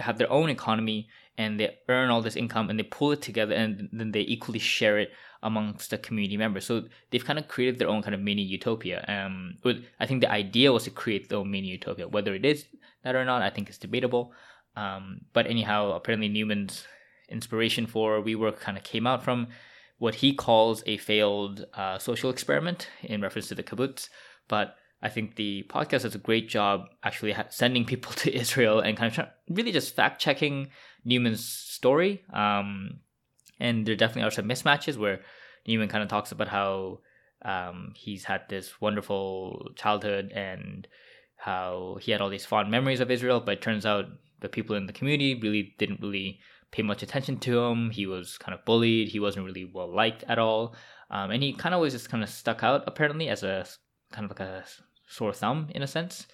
have 0.00 0.18
their 0.18 0.30
own 0.30 0.50
economy 0.50 1.08
and 1.38 1.60
they 1.60 1.76
earn 1.88 2.10
all 2.10 2.22
this 2.22 2.36
income 2.36 2.70
and 2.70 2.78
they 2.78 2.84
pull 2.84 3.12
it 3.12 3.22
together 3.22 3.54
and 3.54 3.88
then 3.92 4.12
they 4.12 4.20
equally 4.20 4.58
share 4.58 4.98
it 4.98 5.10
amongst 5.42 5.90
the 5.90 5.98
community 5.98 6.36
members. 6.36 6.64
So 6.64 6.84
they've 7.10 7.24
kind 7.24 7.38
of 7.38 7.48
created 7.48 7.78
their 7.78 7.88
own 7.88 8.02
kind 8.02 8.14
of 8.14 8.20
mini 8.20 8.42
utopia. 8.42 9.04
Um, 9.06 9.58
I 10.00 10.06
think 10.06 10.22
the 10.22 10.30
idea 10.30 10.72
was 10.72 10.84
to 10.84 10.90
create 10.90 11.28
their 11.28 11.38
own 11.38 11.50
mini 11.50 11.68
utopia. 11.68 12.08
Whether 12.08 12.34
it 12.34 12.44
is 12.44 12.64
that 13.04 13.14
or 13.14 13.24
not, 13.24 13.42
I 13.42 13.50
think 13.50 13.68
it's 13.68 13.78
debatable. 13.78 14.32
Um, 14.76 15.22
but 15.32 15.46
anyhow, 15.46 15.92
apparently 15.92 16.28
Neumann's 16.28 16.86
inspiration 17.28 17.86
for 17.86 18.22
WeWork 18.22 18.60
kind 18.60 18.76
of 18.76 18.84
came 18.84 19.06
out 19.06 19.22
from 19.22 19.48
what 19.98 20.16
he 20.16 20.34
calls 20.34 20.82
a 20.86 20.96
failed 20.98 21.66
uh, 21.74 21.98
social 21.98 22.30
experiment 22.30 22.88
in 23.02 23.20
reference 23.20 23.48
to 23.48 23.54
the 23.54 23.62
kibbutz. 23.62 24.08
But 24.48 24.76
I 25.02 25.08
think 25.08 25.36
the 25.36 25.64
podcast 25.68 26.02
does 26.02 26.14
a 26.14 26.18
great 26.18 26.48
job 26.48 26.86
actually 27.02 27.32
ha- 27.32 27.46
sending 27.50 27.84
people 27.84 28.12
to 28.16 28.34
Israel 28.34 28.80
and 28.80 28.96
kind 28.96 29.16
of 29.16 29.26
really 29.48 29.72
just 29.72 29.94
fact 29.94 30.20
checking 30.20 30.68
Neumann's 31.04 31.46
story. 31.46 32.22
Um, 32.32 33.00
and 33.58 33.86
there 33.86 33.96
definitely 33.96 34.26
are 34.28 34.30
some 34.30 34.48
mismatches 34.48 34.96
where 34.96 35.20
Neumann 35.66 35.88
kind 35.88 36.02
of 36.02 36.08
talks 36.08 36.32
about 36.32 36.48
how 36.48 37.00
um, 37.42 37.92
he's 37.94 38.24
had 38.24 38.42
this 38.48 38.80
wonderful 38.80 39.70
childhood 39.76 40.32
and 40.34 40.86
how 41.36 41.98
he 42.00 42.12
had 42.12 42.20
all 42.20 42.30
these 42.30 42.46
fond 42.46 42.70
memories 42.70 43.00
of 43.00 43.10
Israel, 43.10 43.40
but 43.40 43.54
it 43.54 43.62
turns 43.62 43.86
out 43.86 44.06
the 44.40 44.48
people 44.48 44.76
in 44.76 44.86
the 44.86 44.92
community 44.92 45.38
really 45.40 45.74
didn't 45.78 46.00
really 46.00 46.40
pay 46.70 46.82
much 46.82 47.02
attention 47.02 47.38
to 47.38 47.60
him. 47.60 47.90
He 47.90 48.06
was 48.06 48.38
kind 48.38 48.54
of 48.54 48.64
bullied. 48.64 49.08
He 49.08 49.20
wasn't 49.20 49.46
really 49.46 49.64
well 49.64 49.94
liked 49.94 50.24
at 50.28 50.38
all. 50.38 50.74
Um, 51.10 51.30
and 51.30 51.42
he 51.42 51.52
kind 51.52 51.74
of 51.74 51.80
was 51.80 51.92
just 51.92 52.10
kind 52.10 52.22
of 52.22 52.28
stuck 52.28 52.62
out 52.62 52.84
apparently 52.86 53.28
as 53.28 53.42
a 53.42 53.66
kind 54.12 54.24
of 54.24 54.30
like 54.30 54.40
a 54.40 54.64
sore 55.08 55.32
thumb 55.32 55.68
in 55.74 55.82
a 55.82 55.86
sense. 55.86 56.26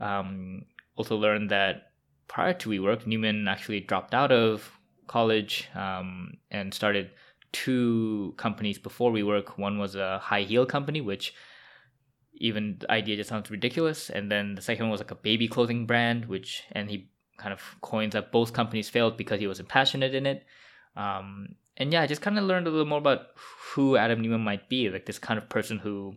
Um, 0.00 0.64
also 0.96 1.16
learned 1.16 1.50
that 1.50 1.92
prior 2.28 2.54
to 2.54 2.70
WeWork, 2.70 3.06
Neumann 3.06 3.48
actually 3.48 3.80
dropped 3.80 4.14
out 4.14 4.32
of 4.32 4.70
college 5.06 5.68
um, 5.74 6.34
and 6.50 6.72
started 6.72 7.10
two 7.52 8.34
companies 8.36 8.78
before 8.78 9.12
WeWork. 9.12 9.58
One 9.58 9.78
was 9.78 9.94
a 9.94 10.18
high 10.18 10.42
heel 10.42 10.66
company, 10.66 11.00
which 11.00 11.34
even 12.34 12.76
the 12.80 12.90
idea 12.90 13.16
just 13.16 13.30
sounds 13.30 13.50
ridiculous. 13.50 14.10
And 14.10 14.30
then 14.30 14.54
the 14.54 14.62
second 14.62 14.86
one 14.86 14.90
was 14.90 15.00
like 15.00 15.10
a 15.10 15.16
baby 15.16 15.48
clothing 15.48 15.86
brand, 15.86 16.26
which 16.26 16.64
and 16.72 16.90
he 16.90 17.08
kind 17.36 17.52
of 17.52 17.60
coins 17.80 18.12
that 18.12 18.32
both 18.32 18.52
companies 18.52 18.88
failed 18.88 19.16
because 19.16 19.40
he 19.40 19.46
wasn't 19.46 19.68
passionate 19.68 20.14
in 20.14 20.26
it. 20.26 20.44
Um, 20.96 21.56
and 21.76 21.92
yeah, 21.92 22.02
I 22.02 22.06
just 22.06 22.22
kind 22.22 22.38
of 22.38 22.44
learned 22.44 22.66
a 22.66 22.70
little 22.70 22.86
more 22.86 22.98
about 22.98 23.26
who 23.72 23.96
Adam 23.96 24.20
Neumann 24.20 24.42
might 24.42 24.68
be, 24.68 24.88
like 24.90 25.06
this 25.06 25.18
kind 25.18 25.38
of 25.38 25.48
person 25.48 25.78
who 25.78 26.14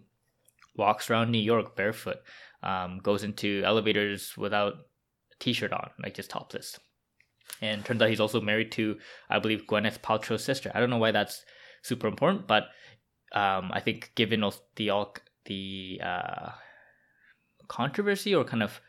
walks 0.77 1.09
around 1.09 1.31
New 1.31 1.39
York 1.39 1.75
barefoot, 1.75 2.17
um, 2.63 2.99
goes 2.99 3.23
into 3.23 3.61
elevators 3.65 4.35
without 4.37 4.73
a 4.73 5.35
t-shirt 5.39 5.73
on, 5.73 5.89
like 6.01 6.13
just 6.13 6.29
topless. 6.29 6.79
And 7.61 7.83
turns 7.83 8.01
out 8.01 8.09
he's 8.09 8.19
also 8.19 8.41
married 8.41 8.71
to, 8.73 8.97
I 9.29 9.39
believe, 9.39 9.65
Gwyneth 9.67 9.99
Paltrow's 9.99 10.43
sister. 10.43 10.71
I 10.73 10.79
don't 10.79 10.89
know 10.89 10.97
why 10.97 11.11
that's 11.11 11.43
super 11.81 12.07
important, 12.07 12.47
but 12.47 12.63
um, 13.33 13.71
I 13.73 13.79
think 13.79 14.11
given 14.15 14.43
the 14.75 14.89
all 14.89 15.15
the 15.45 16.01
uh, 16.03 16.51
controversy 17.67 18.35
or 18.35 18.43
kind 18.43 18.63
of 18.63 18.79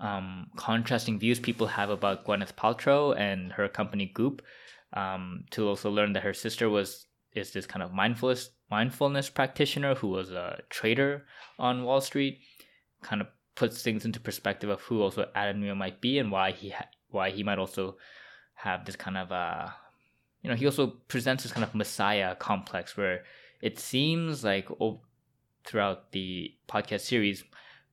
um, 0.00 0.48
contrasting 0.56 1.18
views 1.18 1.40
people 1.40 1.66
have 1.66 1.90
about 1.90 2.24
Gwyneth 2.26 2.54
Paltrow 2.54 3.18
and 3.18 3.52
her 3.52 3.68
company 3.68 4.10
Goop, 4.14 4.42
um, 4.92 5.44
to 5.50 5.68
also 5.68 5.90
learn 5.90 6.12
that 6.12 6.22
her 6.22 6.34
sister 6.34 6.68
was 6.68 7.06
is 7.36 7.52
this 7.52 7.66
kind 7.66 7.82
of 7.82 7.92
mindfulness 7.92 8.50
mindfulness 8.70 9.28
practitioner 9.30 9.94
who 9.94 10.08
was 10.08 10.30
a 10.30 10.60
trader 10.70 11.24
on 11.58 11.84
Wall 11.84 12.00
Street, 12.00 12.40
kind 13.02 13.20
of 13.20 13.28
puts 13.54 13.82
things 13.82 14.04
into 14.04 14.20
perspective 14.20 14.70
of 14.70 14.80
who 14.82 15.00
also 15.00 15.28
Adam 15.34 15.60
Neumann 15.60 15.78
might 15.78 16.00
be 16.00 16.18
and 16.18 16.30
why 16.30 16.52
he 16.52 16.70
ha- 16.70 16.88
why 17.10 17.30
he 17.30 17.42
might 17.42 17.58
also 17.58 17.96
have 18.54 18.84
this 18.84 18.96
kind 18.96 19.16
of 19.16 19.30
uh 19.32 19.68
you 20.42 20.50
know 20.50 20.56
he 20.56 20.66
also 20.66 20.88
presents 21.08 21.42
this 21.42 21.52
kind 21.52 21.64
of 21.64 21.74
messiah 21.74 22.34
complex 22.34 22.96
where 22.96 23.24
it 23.60 23.78
seems 23.78 24.44
like 24.44 24.68
throughout 25.64 26.12
the 26.12 26.52
podcast 26.68 27.00
series 27.00 27.44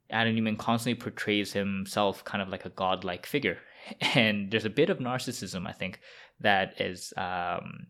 Adam 0.10 0.36
Neumann 0.36 0.58
constantly 0.58 1.02
portrays 1.02 1.54
himself 1.54 2.24
kind 2.24 2.42
of 2.42 2.50
like 2.50 2.66
a 2.66 2.70
godlike 2.70 3.26
figure. 3.26 3.58
And 4.16 4.50
there's 4.50 4.64
a 4.64 4.70
bit 4.70 4.90
of 4.90 5.00
narcissism 5.00 5.68
I 5.68 5.74
think 5.74 6.00
that 6.40 6.80
is 6.80 7.14
um 7.18 7.88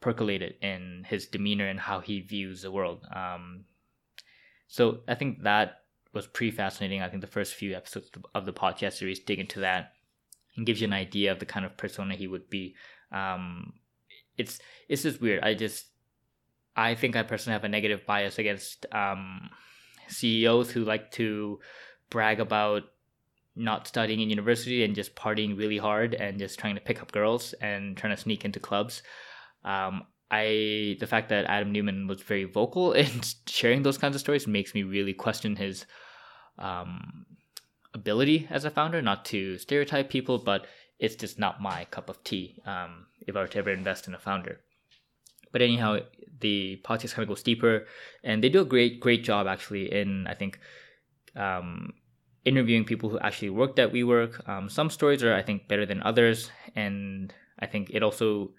percolated 0.00 0.54
in 0.62 1.04
his 1.08 1.26
demeanor 1.26 1.66
and 1.66 1.80
how 1.80 2.00
he 2.00 2.20
views 2.20 2.62
the 2.62 2.70
world. 2.70 3.06
Um, 3.14 3.64
so 4.68 5.00
I 5.08 5.14
think 5.14 5.42
that 5.42 5.82
was 6.12 6.26
pretty 6.26 6.50
fascinating. 6.50 7.02
I 7.02 7.08
think 7.08 7.20
the 7.20 7.26
first 7.26 7.54
few 7.54 7.74
episodes 7.74 8.10
of 8.34 8.46
the 8.46 8.52
podcast 8.52 8.94
series 8.94 9.20
dig 9.20 9.38
into 9.38 9.60
that 9.60 9.92
and 10.56 10.66
gives 10.66 10.80
you 10.80 10.86
an 10.86 10.92
idea 10.92 11.32
of 11.32 11.38
the 11.38 11.46
kind 11.46 11.64
of 11.64 11.76
persona 11.76 12.14
he 12.14 12.26
would 12.26 12.48
be. 12.50 12.74
Um, 13.12 13.74
it's 14.36 14.58
it's 14.88 15.02
just 15.02 15.20
weird. 15.20 15.42
I 15.42 15.54
just 15.54 15.86
I 16.76 16.94
think 16.94 17.16
I 17.16 17.22
personally 17.22 17.54
have 17.54 17.64
a 17.64 17.68
negative 17.68 18.06
bias 18.06 18.38
against 18.38 18.86
um, 18.92 19.50
CEOs 20.08 20.70
who 20.70 20.84
like 20.84 21.10
to 21.12 21.60
brag 22.10 22.40
about 22.40 22.84
not 23.54 23.86
studying 23.86 24.20
in 24.20 24.28
university 24.28 24.84
and 24.84 24.94
just 24.94 25.16
partying 25.16 25.56
really 25.56 25.78
hard 25.78 26.14
and 26.14 26.38
just 26.38 26.58
trying 26.58 26.74
to 26.74 26.80
pick 26.80 27.00
up 27.00 27.10
girls 27.10 27.54
and 27.54 27.96
trying 27.96 28.14
to 28.14 28.20
sneak 28.20 28.44
into 28.44 28.60
clubs. 28.60 29.02
Um, 29.66 30.04
I 30.30 30.96
the 31.00 31.06
fact 31.06 31.28
that 31.28 31.44
Adam 31.46 31.72
Neumann 31.72 32.06
was 32.06 32.22
very 32.22 32.44
vocal 32.44 32.92
in 33.04 33.20
sharing 33.46 33.82
those 33.82 33.98
kinds 33.98 34.14
of 34.14 34.20
stories 34.20 34.46
makes 34.46 34.74
me 34.74 34.82
really 34.82 35.12
question 35.12 35.56
his 35.56 35.84
um, 36.58 37.26
ability 37.92 38.46
as 38.48 38.64
a 38.64 38.70
founder. 38.70 39.02
Not 39.02 39.24
to 39.26 39.58
stereotype 39.58 40.08
people, 40.08 40.38
but 40.38 40.66
it's 40.98 41.16
just 41.16 41.38
not 41.38 41.60
my 41.60 41.84
cup 41.86 42.08
of 42.08 42.22
tea. 42.24 42.60
Um, 42.64 43.06
if 43.26 43.36
I 43.36 43.40
were 43.40 43.48
to 43.48 43.58
ever 43.58 43.70
invest 43.70 44.08
in 44.08 44.14
a 44.14 44.18
founder. 44.18 44.60
But 45.52 45.62
anyhow, 45.62 45.98
the 46.40 46.80
podcast 46.84 47.14
kind 47.14 47.24
of 47.24 47.28
goes 47.28 47.42
deeper, 47.42 47.86
and 48.22 48.42
they 48.42 48.48
do 48.48 48.60
a 48.60 48.64
great 48.64 49.00
great 49.00 49.24
job 49.24 49.46
actually 49.46 49.92
in 49.92 50.26
I 50.26 50.34
think 50.34 50.58
um, 51.34 51.92
interviewing 52.44 52.84
people 52.84 53.10
who 53.10 53.18
actually 53.18 53.50
worked 53.50 53.78
at 53.78 53.92
WeWork. 53.92 54.48
Um, 54.48 54.68
some 54.68 54.90
stories 54.90 55.22
are 55.22 55.34
I 55.34 55.42
think 55.42 55.68
better 55.68 55.86
than 55.86 56.02
others, 56.02 56.50
and 56.74 57.32
I 57.58 57.66
think 57.66 57.90
it 57.90 58.02
also 58.02 58.50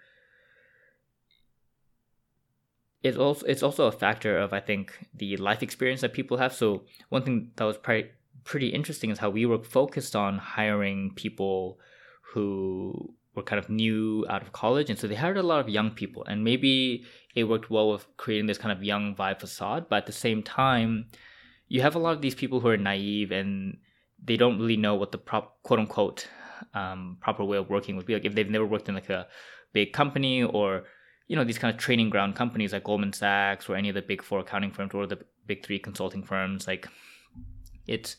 it's 3.03 3.17
also 3.17 3.45
it's 3.45 3.63
also 3.63 3.85
a 3.85 3.91
factor 3.91 4.37
of 4.37 4.53
I 4.53 4.59
think 4.59 4.97
the 5.13 5.37
life 5.37 5.63
experience 5.63 6.01
that 6.01 6.13
people 6.13 6.37
have. 6.37 6.53
So 6.53 6.83
one 7.09 7.23
thing 7.23 7.51
that 7.55 7.63
was 7.63 7.77
pretty 7.77 8.09
pretty 8.43 8.69
interesting 8.69 9.09
is 9.09 9.19
how 9.19 9.29
we 9.29 9.45
were 9.45 9.61
focused 9.63 10.15
on 10.15 10.37
hiring 10.37 11.11
people 11.15 11.79
who 12.33 13.13
were 13.35 13.43
kind 13.43 13.59
of 13.59 13.69
new 13.69 14.25
out 14.29 14.41
of 14.41 14.51
college, 14.51 14.89
and 14.89 14.97
so 14.97 15.07
they 15.07 15.15
hired 15.15 15.37
a 15.37 15.43
lot 15.43 15.59
of 15.59 15.69
young 15.69 15.91
people, 15.91 16.23
and 16.25 16.43
maybe 16.43 17.05
it 17.35 17.43
worked 17.43 17.69
well 17.69 17.91
with 17.91 18.07
creating 18.17 18.47
this 18.47 18.57
kind 18.57 18.71
of 18.71 18.83
young 18.83 19.15
vibe 19.15 19.39
facade. 19.39 19.87
But 19.89 19.97
at 19.97 20.05
the 20.07 20.11
same 20.11 20.41
time, 20.41 21.05
you 21.67 21.81
have 21.81 21.95
a 21.95 21.99
lot 21.99 22.13
of 22.13 22.21
these 22.21 22.35
people 22.35 22.59
who 22.59 22.69
are 22.69 22.77
naive 22.77 23.31
and 23.31 23.77
they 24.23 24.37
don't 24.37 24.57
really 24.57 24.77
know 24.77 24.95
what 24.95 25.11
the 25.11 25.17
prop 25.17 25.61
quote 25.63 25.79
unquote 25.79 26.27
um, 26.73 27.17
proper 27.21 27.43
way 27.43 27.57
of 27.57 27.69
working 27.69 27.95
would 27.95 28.05
be 28.05 28.13
like 28.13 28.25
if 28.25 28.33
they've 28.33 28.49
never 28.49 28.65
worked 28.65 28.89
in 28.89 28.95
like 28.95 29.09
a 29.09 29.27
big 29.73 29.93
company 29.93 30.43
or 30.43 30.85
you 31.27 31.35
know 31.35 31.43
these 31.43 31.57
kind 31.57 31.73
of 31.73 31.79
training 31.79 32.09
ground 32.09 32.35
companies 32.35 32.73
like 32.73 32.83
Goldman 32.83 33.13
Sachs 33.13 33.69
or 33.69 33.75
any 33.75 33.89
of 33.89 33.95
the 33.95 34.01
big 34.01 34.21
four 34.21 34.39
accounting 34.39 34.71
firms 34.71 34.93
or 34.93 35.07
the 35.07 35.19
big 35.45 35.65
three 35.65 35.79
consulting 35.79 36.23
firms 36.23 36.67
like 36.67 36.87
it's 37.87 38.15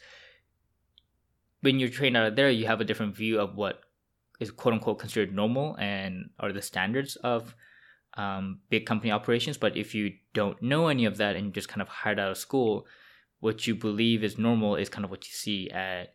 when 1.61 1.79
you're 1.79 1.89
trained 1.89 2.17
out 2.17 2.27
of 2.27 2.37
there 2.37 2.51
you 2.51 2.67
have 2.67 2.81
a 2.81 2.85
different 2.85 3.17
view 3.17 3.41
of 3.41 3.57
what 3.57 3.81
is 4.41 4.51
quote 4.51 4.75
unquote 4.75 4.99
considered 4.99 5.35
normal 5.35 5.77
and 5.79 6.31
are 6.39 6.53
the 6.53 6.63
standards 6.63 7.17
of 7.17 7.55
um, 8.17 8.61
big 8.69 8.87
company 8.87 9.13
operations. 9.13 9.57
But 9.57 9.77
if 9.77 9.95
you 9.95 10.15
don't 10.35 10.61
know 10.63 10.89
any 10.89 11.05
of 11.05 11.17
that 11.19 11.37
and 11.37 11.47
you 11.47 11.53
just 11.53 11.69
kind 11.69 11.83
of 11.83 11.89
hired 11.89 12.19
out 12.19 12.31
of 12.31 12.39
school 12.39 12.87
what 13.41 13.69
you 13.69 13.75
believe 13.77 14.25
is 14.25 14.37
normal 14.37 14.75
is 14.75 14.89
kind 14.89 15.05
of 15.05 15.13
what 15.13 15.25
you 15.25 15.33
see 15.33 15.71
at 15.71 16.13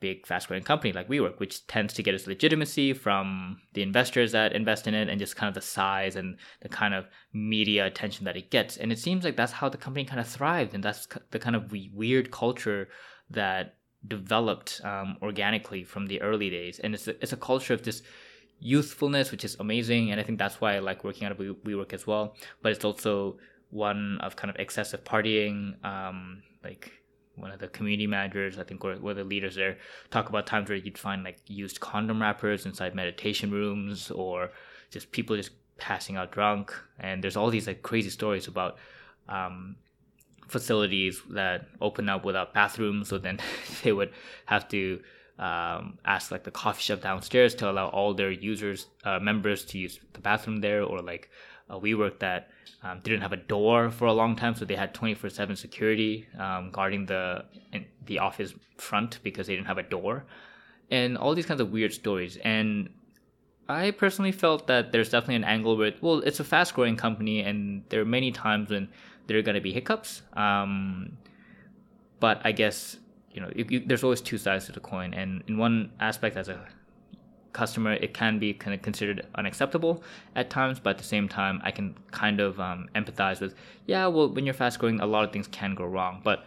big 0.00 0.26
fast 0.26 0.48
growing 0.48 0.62
company 0.62 0.92
like 0.92 1.08
WeWork, 1.08 1.38
which 1.38 1.66
tends 1.66 1.92
to 1.94 2.02
get 2.02 2.14
its 2.14 2.26
legitimacy 2.26 2.92
from 2.92 3.60
the 3.74 3.82
investors 3.82 4.32
that 4.32 4.52
invest 4.52 4.86
in 4.86 4.94
it 4.94 5.08
and 5.08 5.18
just 5.18 5.36
kind 5.36 5.48
of 5.48 5.54
the 5.54 5.60
size 5.60 6.16
and 6.16 6.36
the 6.60 6.68
kind 6.68 6.94
of 6.94 7.06
media 7.32 7.86
attention 7.86 8.24
that 8.24 8.36
it 8.36 8.50
gets. 8.50 8.76
And 8.76 8.92
it 8.92 8.98
seems 8.98 9.24
like 9.24 9.36
that's 9.36 9.52
how 9.52 9.68
the 9.68 9.78
company 9.78 10.04
kind 10.04 10.20
of 10.20 10.28
thrived, 10.28 10.74
and 10.74 10.82
that's 10.82 11.08
the 11.30 11.38
kind 11.38 11.56
of 11.56 11.72
weird 11.94 12.30
culture 12.30 12.88
that 13.30 13.76
developed 14.06 14.80
um, 14.84 15.16
organically 15.22 15.84
from 15.84 16.06
the 16.06 16.20
early 16.22 16.50
days. 16.50 16.78
And 16.78 16.94
it's 16.94 17.08
a, 17.08 17.20
it's 17.22 17.32
a 17.32 17.36
culture 17.36 17.74
of 17.74 17.82
this 17.82 18.02
youthfulness, 18.60 19.30
which 19.30 19.44
is 19.44 19.56
amazing, 19.60 20.10
and 20.10 20.20
I 20.20 20.24
think 20.24 20.38
that's 20.38 20.60
why 20.60 20.76
I 20.76 20.78
like 20.78 21.04
working 21.04 21.26
at 21.26 21.36
WeWork 21.38 21.92
as 21.92 22.06
well. 22.06 22.36
But 22.62 22.72
it's 22.72 22.84
also 22.84 23.38
one 23.70 24.18
of 24.20 24.36
kind 24.36 24.50
of 24.50 24.56
excessive 24.56 25.04
partying, 25.04 25.84
um, 25.84 26.42
like 26.64 26.90
one 27.40 27.50
of 27.50 27.58
the 27.58 27.68
community 27.68 28.06
managers, 28.06 28.58
I 28.58 28.64
think, 28.64 28.84
or, 28.84 28.96
or 29.02 29.14
the 29.14 29.24
leaders 29.24 29.54
there, 29.54 29.78
talk 30.10 30.28
about 30.28 30.46
times 30.46 30.68
where 30.68 30.78
you'd 30.78 30.98
find 30.98 31.24
like 31.24 31.38
used 31.46 31.80
condom 31.80 32.20
wrappers 32.20 32.66
inside 32.66 32.94
meditation 32.94 33.50
rooms 33.50 34.10
or 34.10 34.50
just 34.90 35.12
people 35.12 35.36
just 35.36 35.50
passing 35.76 36.16
out 36.16 36.32
drunk. 36.32 36.74
And 36.98 37.22
there's 37.22 37.36
all 37.36 37.50
these 37.50 37.66
like 37.66 37.82
crazy 37.82 38.10
stories 38.10 38.48
about 38.48 38.76
um, 39.28 39.76
facilities 40.48 41.22
that 41.30 41.68
open 41.80 42.08
up 42.08 42.24
without 42.24 42.54
bathrooms. 42.54 43.08
So 43.08 43.18
then 43.18 43.38
they 43.82 43.92
would 43.92 44.12
have 44.46 44.68
to 44.68 45.00
um, 45.38 45.98
ask 46.04 46.30
like 46.30 46.44
the 46.44 46.50
coffee 46.50 46.82
shop 46.82 47.00
downstairs 47.00 47.54
to 47.56 47.70
allow 47.70 47.88
all 47.88 48.14
their 48.14 48.30
users, 48.30 48.86
uh, 49.04 49.20
members 49.20 49.64
to 49.66 49.78
use 49.78 50.00
the 50.12 50.20
bathroom 50.20 50.60
there 50.60 50.82
or 50.82 51.00
like 51.00 51.30
uh, 51.70 51.78
WeWork 51.78 52.18
that 52.20 52.50
um, 52.82 53.00
didn't 53.02 53.22
have 53.22 53.32
a 53.32 53.36
door 53.36 53.90
for 53.90 54.06
a 54.06 54.12
long 54.12 54.36
time, 54.36 54.54
so 54.54 54.64
they 54.64 54.76
had 54.76 54.94
24/7 54.94 55.56
security 55.56 56.26
um, 56.38 56.70
guarding 56.70 57.06
the 57.06 57.44
the 58.06 58.18
office 58.18 58.54
front 58.76 59.18
because 59.22 59.46
they 59.46 59.54
didn't 59.54 59.66
have 59.66 59.78
a 59.78 59.82
door, 59.82 60.24
and 60.90 61.18
all 61.18 61.34
these 61.34 61.46
kinds 61.46 61.60
of 61.60 61.70
weird 61.70 61.92
stories. 61.92 62.36
And 62.38 62.88
I 63.68 63.90
personally 63.90 64.32
felt 64.32 64.66
that 64.68 64.92
there's 64.92 65.10
definitely 65.10 65.36
an 65.36 65.44
angle 65.44 65.76
where 65.76 65.92
well, 66.00 66.20
it's 66.20 66.40
a 66.40 66.44
fast 66.44 66.74
growing 66.74 66.96
company, 66.96 67.40
and 67.40 67.82
there 67.88 68.00
are 68.00 68.06
many 68.06 68.30
times 68.32 68.70
when 68.70 68.88
there 69.26 69.36
are 69.38 69.42
going 69.42 69.56
to 69.56 69.60
be 69.60 69.72
hiccups. 69.72 70.22
Um, 70.34 71.18
but 72.20 72.40
I 72.44 72.52
guess 72.52 72.96
you 73.32 73.40
know 73.40 73.50
you, 73.54 73.80
there's 73.80 74.04
always 74.04 74.20
two 74.20 74.38
sides 74.38 74.66
to 74.66 74.72
the 74.72 74.80
coin, 74.80 75.14
and 75.14 75.42
in 75.48 75.58
one 75.58 75.90
aspect, 76.00 76.36
as 76.36 76.48
a 76.48 76.66
customer, 77.58 77.92
it 77.92 78.14
can 78.14 78.38
be 78.38 78.54
kind 78.54 78.72
of 78.74 78.80
considered 78.82 79.26
unacceptable 79.34 80.02
at 80.36 80.48
times, 80.48 80.78
but 80.80 80.90
at 80.90 80.98
the 80.98 81.10
same 81.14 81.28
time, 81.28 81.60
I 81.64 81.70
can 81.70 81.96
kind 82.12 82.38
of 82.40 82.60
um, 82.60 82.88
empathize 82.94 83.40
with, 83.40 83.54
yeah, 83.86 84.06
well, 84.06 84.28
when 84.34 84.44
you're 84.46 84.60
fast 84.64 84.78
growing, 84.78 85.00
a 85.00 85.06
lot 85.06 85.24
of 85.24 85.32
things 85.32 85.48
can 85.48 85.74
go 85.74 85.84
wrong. 85.84 86.20
But 86.22 86.44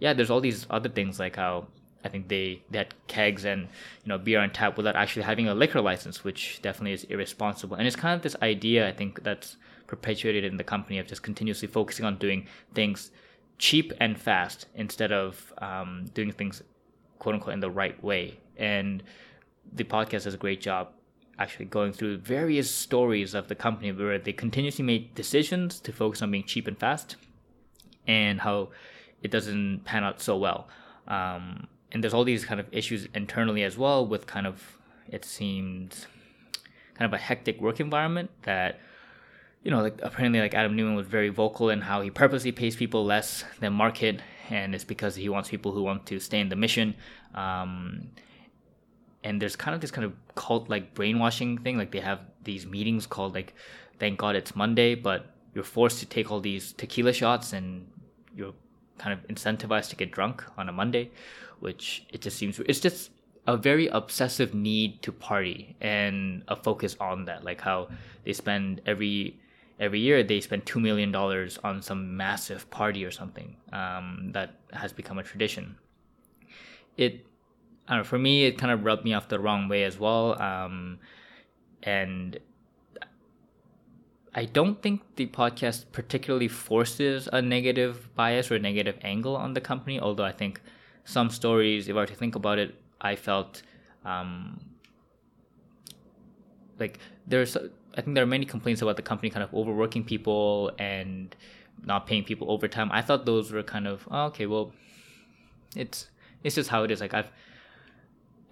yeah, 0.00 0.12
there's 0.14 0.30
all 0.30 0.40
these 0.40 0.66
other 0.70 0.88
things 0.88 1.18
like 1.18 1.36
how 1.36 1.66
I 2.04 2.08
think 2.08 2.28
they, 2.28 2.62
they 2.70 2.78
had 2.78 2.94
kegs 3.06 3.44
and 3.44 3.62
you 4.02 4.08
know 4.08 4.18
beer 4.18 4.40
on 4.40 4.50
tap 4.50 4.76
without 4.76 4.96
actually 4.96 5.22
having 5.22 5.48
a 5.48 5.54
liquor 5.54 5.80
license, 5.80 6.24
which 6.24 6.60
definitely 6.62 6.92
is 6.92 7.04
irresponsible. 7.04 7.76
And 7.76 7.86
it's 7.86 7.96
kind 7.96 8.14
of 8.14 8.22
this 8.22 8.36
idea 8.42 8.88
I 8.88 8.92
think 8.92 9.22
that's 9.22 9.56
perpetuated 9.86 10.44
in 10.44 10.56
the 10.56 10.64
company 10.64 10.98
of 10.98 11.06
just 11.06 11.22
continuously 11.22 11.68
focusing 11.68 12.04
on 12.04 12.16
doing 12.18 12.46
things 12.74 13.10
cheap 13.58 13.92
and 14.00 14.18
fast 14.18 14.66
instead 14.74 15.12
of 15.12 15.52
um, 15.58 16.06
doing 16.14 16.32
things 16.32 16.62
quote 17.18 17.34
unquote 17.34 17.54
in 17.54 17.60
the 17.60 17.70
right 17.70 18.02
way. 18.02 18.38
And 18.56 19.02
the 19.72 19.84
podcast 19.84 20.24
does 20.24 20.34
a 20.34 20.38
great 20.38 20.60
job 20.60 20.88
actually 21.38 21.64
going 21.64 21.92
through 21.92 22.18
various 22.18 22.70
stories 22.70 23.34
of 23.34 23.48
the 23.48 23.54
company 23.54 23.90
where 23.92 24.18
they 24.18 24.32
continuously 24.32 24.84
made 24.84 25.14
decisions 25.14 25.80
to 25.80 25.92
focus 25.92 26.22
on 26.22 26.30
being 26.30 26.44
cheap 26.44 26.68
and 26.68 26.78
fast 26.78 27.16
and 28.06 28.40
how 28.40 28.68
it 29.22 29.30
doesn't 29.30 29.80
pan 29.84 30.04
out 30.04 30.20
so 30.20 30.36
well. 30.36 30.68
Um, 31.08 31.66
and 31.92 32.02
there's 32.02 32.14
all 32.14 32.24
these 32.24 32.44
kind 32.44 32.60
of 32.60 32.66
issues 32.72 33.08
internally 33.14 33.62
as 33.62 33.76
well 33.76 34.06
with 34.06 34.26
kind 34.26 34.46
of, 34.46 34.78
it 35.08 35.24
seems, 35.24 36.06
kind 36.94 37.12
of 37.12 37.18
a 37.18 37.22
hectic 37.22 37.60
work 37.60 37.80
environment 37.80 38.30
that, 38.42 38.80
you 39.62 39.70
know, 39.70 39.80
like 39.80 39.98
apparently 40.02 40.40
like 40.40 40.54
Adam 40.54 40.76
Neumann 40.76 40.94
was 40.94 41.06
very 41.06 41.30
vocal 41.30 41.70
in 41.70 41.80
how 41.80 42.00
he 42.00 42.10
purposely 42.10 42.52
pays 42.52 42.76
people 42.76 43.04
less 43.04 43.44
than 43.60 43.72
market 43.72 44.20
and 44.50 44.74
it's 44.74 44.84
because 44.84 45.16
he 45.16 45.28
wants 45.28 45.48
people 45.48 45.72
who 45.72 45.82
want 45.82 46.06
to 46.06 46.20
stay 46.20 46.40
in 46.40 46.48
the 46.48 46.56
mission. 46.56 46.94
Um, 47.34 48.10
and 49.24 49.42
there's 49.42 49.56
kind 49.56 49.74
of 49.74 49.80
this 49.80 49.90
kind 49.90 50.04
of 50.04 50.12
cult 50.34 50.68
like 50.68 50.94
brainwashing 50.94 51.58
thing 51.58 51.76
like 51.76 51.90
they 51.90 52.00
have 52.00 52.20
these 52.44 52.66
meetings 52.66 53.06
called 53.06 53.34
like 53.34 53.54
thank 53.98 54.18
god 54.18 54.36
it's 54.36 54.54
monday 54.54 54.94
but 54.94 55.26
you're 55.54 55.64
forced 55.64 55.98
to 55.98 56.06
take 56.06 56.30
all 56.30 56.40
these 56.40 56.72
tequila 56.72 57.12
shots 57.12 57.52
and 57.52 57.86
you're 58.36 58.54
kind 58.98 59.12
of 59.12 59.26
incentivized 59.28 59.88
to 59.88 59.96
get 59.96 60.12
drunk 60.12 60.44
on 60.56 60.68
a 60.68 60.72
monday 60.72 61.10
which 61.60 62.06
it 62.10 62.20
just 62.20 62.36
seems 62.36 62.60
it's 62.60 62.80
just 62.80 63.10
a 63.46 63.56
very 63.56 63.88
obsessive 63.88 64.54
need 64.54 65.02
to 65.02 65.10
party 65.10 65.76
and 65.80 66.42
a 66.48 66.56
focus 66.56 66.96
on 67.00 67.24
that 67.24 67.44
like 67.44 67.60
how 67.60 67.88
they 68.24 68.32
spend 68.32 68.80
every 68.86 69.38
every 69.80 70.00
year 70.00 70.22
they 70.22 70.40
spend 70.40 70.64
two 70.64 70.80
million 70.80 71.10
dollars 71.10 71.58
on 71.64 71.82
some 71.82 72.16
massive 72.16 72.68
party 72.70 73.04
or 73.04 73.10
something 73.10 73.56
um, 73.72 74.30
that 74.32 74.54
has 74.72 74.92
become 74.92 75.18
a 75.18 75.22
tradition. 75.22 75.76
It 76.96 77.26
I 77.86 77.92
don't 77.92 77.98
know, 77.98 78.04
for 78.04 78.18
me, 78.18 78.44
it 78.44 78.56
kind 78.56 78.72
of 78.72 78.84
rubbed 78.84 79.04
me 79.04 79.12
off 79.12 79.28
the 79.28 79.38
wrong 79.38 79.68
way 79.68 79.84
as 79.84 79.98
well. 79.98 80.40
Um, 80.40 80.98
and 81.82 82.38
I 84.34 84.46
don't 84.46 84.82
think 84.82 85.02
the 85.16 85.26
podcast 85.26 85.84
particularly 85.92 86.48
forces 86.48 87.28
a 87.32 87.42
negative 87.42 88.08
bias 88.14 88.50
or 88.50 88.56
a 88.56 88.58
negative 88.58 88.96
angle 89.02 89.36
on 89.36 89.52
the 89.52 89.60
company, 89.60 90.00
although 90.00 90.24
I 90.24 90.32
think 90.32 90.60
some 91.04 91.28
stories, 91.28 91.88
if 91.88 91.94
I 91.94 92.00
were 92.00 92.06
to 92.06 92.14
think 92.14 92.34
about 92.34 92.58
it, 92.58 92.74
I 93.00 93.16
felt 93.16 93.62
um, 94.04 94.60
like 96.80 96.98
there's, 97.26 97.56
I 97.56 98.00
think 98.00 98.14
there 98.14 98.24
are 98.24 98.26
many 98.26 98.46
complaints 98.46 98.80
about 98.80 98.96
the 98.96 99.02
company 99.02 99.28
kind 99.28 99.44
of 99.44 99.52
overworking 99.52 100.04
people 100.04 100.72
and 100.78 101.36
not 101.84 102.06
paying 102.06 102.24
people 102.24 102.50
overtime. 102.50 102.90
I 102.92 103.02
thought 103.02 103.26
those 103.26 103.52
were 103.52 103.62
kind 103.62 103.86
of, 103.86 104.08
oh, 104.10 104.24
okay, 104.26 104.46
well, 104.46 104.72
it's, 105.76 106.08
it's 106.42 106.54
just 106.54 106.70
how 106.70 106.82
it 106.84 106.90
is. 106.90 107.02
Like 107.02 107.12
I've, 107.12 107.30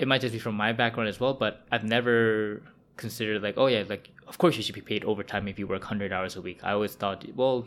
it 0.03 0.09
might 0.09 0.21
just 0.21 0.33
be 0.33 0.39
from 0.39 0.57
my 0.57 0.73
background 0.73 1.09
as 1.09 1.21
well, 1.21 1.33
but 1.33 1.65
I've 1.71 1.85
never 1.85 2.63
considered 2.97 3.43
like, 3.43 3.55
oh 3.57 3.67
yeah, 3.67 3.85
like 3.89 4.11
of 4.27 4.37
course 4.37 4.57
you 4.57 4.63
should 4.63 4.75
be 4.75 4.81
paid 4.81 5.05
overtime 5.05 5.49
if 5.49 5.59
you 5.59 5.67
work 5.67 5.85
hundred 5.85 6.13
hours 6.13 6.37
a 6.37 6.43
week. 6.43 6.59
I 6.63 6.73
always 6.73 6.95
thought, 6.95 7.25
well, 7.37 7.67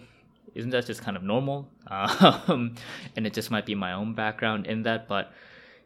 isn't 0.54 0.69
that 0.71 0.86
just 0.86 1.02
kind 1.02 1.17
of 1.17 1.24
normal? 1.24 1.69
Um, 1.89 2.76
and 3.15 3.26
it 3.26 3.34
just 3.34 3.52
might 3.52 3.65
be 3.65 3.76
my 3.76 3.93
own 3.93 4.13
background 4.13 4.67
in 4.67 4.84
that, 4.84 5.08
but 5.08 5.32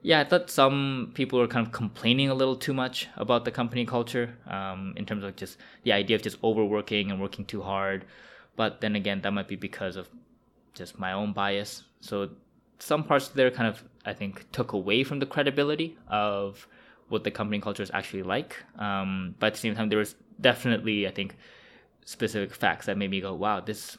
yeah, 0.02 0.22
I 0.22 0.24
thought 0.24 0.50
some 0.50 1.12
people 1.14 1.40
were 1.40 1.48
kind 1.48 1.66
of 1.66 1.74
complaining 1.74 2.30
a 2.30 2.34
little 2.34 2.56
too 2.56 2.74
much 2.74 3.08
about 3.18 3.46
the 3.46 3.52
company 3.52 3.86
culture 3.86 4.36
um, 4.48 4.94
in 4.96 5.06
terms 5.06 5.24
of 5.24 5.36
just 5.36 5.58
the 5.84 5.92
idea 5.92 6.16
of 6.16 6.22
just 6.22 6.38
overworking 6.44 7.12
and 7.12 7.22
working 7.22 7.46
too 7.46 7.62
hard. 7.62 8.06
But 8.56 8.82
then 8.82 8.96
again, 8.96 9.22
that 9.22 9.32
might 9.32 9.48
be 9.48 9.56
because 9.56 9.98
of 9.98 10.10
just 10.74 10.98
my 10.98 11.12
own 11.12 11.34
bias. 11.34 11.84
So 12.00 12.30
some 12.80 13.04
parts 13.04 13.30
there 13.30 13.52
kind 13.52 13.68
of 13.68 13.84
I 14.06 14.14
think 14.14 14.52
took 14.52 14.72
away 14.74 15.04
from 15.04 15.20
the 15.20 15.26
credibility 15.26 15.98
of 16.08 16.68
what 17.10 17.24
the 17.24 17.32
company 17.32 17.60
culture 17.60 17.84
is 17.84 17.92
actually 17.94 18.24
like. 18.24 18.56
Um, 18.78 19.36
but 19.40 19.48
at 19.48 19.54
the 19.54 19.60
same 19.60 19.76
time, 19.76 19.90
there 19.90 20.00
was 20.00 20.16
definitely 20.40 21.08
I 21.08 21.12
think 21.12 21.36
specific 22.06 22.56
facts 22.56 22.86
that 22.86 22.98
made 22.98 23.12
me 23.12 23.22
go, 23.22 23.34
"Wow, 23.34 23.60
this." 23.60 23.98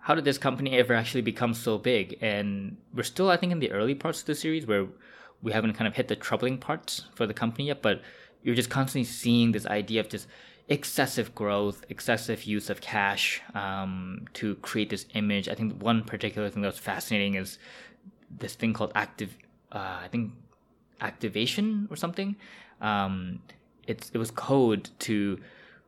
How 0.00 0.14
did 0.14 0.24
this 0.24 0.38
company 0.38 0.78
ever 0.78 0.94
actually 0.94 1.20
become 1.20 1.52
so 1.52 1.76
big? 1.76 2.16
And 2.22 2.78
we're 2.94 3.02
still, 3.02 3.28
I 3.28 3.36
think, 3.36 3.52
in 3.52 3.58
the 3.58 3.72
early 3.72 3.94
parts 3.94 4.20
of 4.20 4.26
the 4.26 4.34
series 4.34 4.66
where 4.66 4.86
we 5.42 5.52
haven't 5.52 5.74
kind 5.74 5.86
of 5.86 5.94
hit 5.94 6.08
the 6.08 6.16
troubling 6.16 6.56
parts 6.56 7.04
for 7.14 7.26
the 7.26 7.34
company 7.34 7.66
yet. 7.66 7.82
But 7.82 8.00
you're 8.42 8.54
just 8.54 8.70
constantly 8.70 9.04
seeing 9.04 9.52
this 9.52 9.66
idea 9.66 10.00
of 10.00 10.08
just 10.08 10.26
excessive 10.68 11.34
growth, 11.34 11.84
excessive 11.88 12.44
use 12.44 12.68
of 12.68 12.80
cash 12.80 13.40
um, 13.54 14.26
to 14.34 14.54
create 14.56 14.90
this 14.90 15.06
image. 15.14 15.48
I 15.48 15.54
think 15.54 15.82
one 15.82 16.04
particular 16.04 16.50
thing 16.50 16.62
that 16.62 16.68
was 16.68 16.78
fascinating 16.78 17.34
is 17.34 17.58
this 18.30 18.54
thing 18.54 18.74
called 18.74 18.92
active, 18.94 19.36
uh, 19.72 19.98
I 20.02 20.08
think 20.10 20.32
activation 21.00 21.88
or 21.90 21.96
something. 21.96 22.36
Um, 22.80 23.40
it's 23.86 24.10
it 24.12 24.18
was 24.18 24.30
code 24.30 24.90
to 25.00 25.40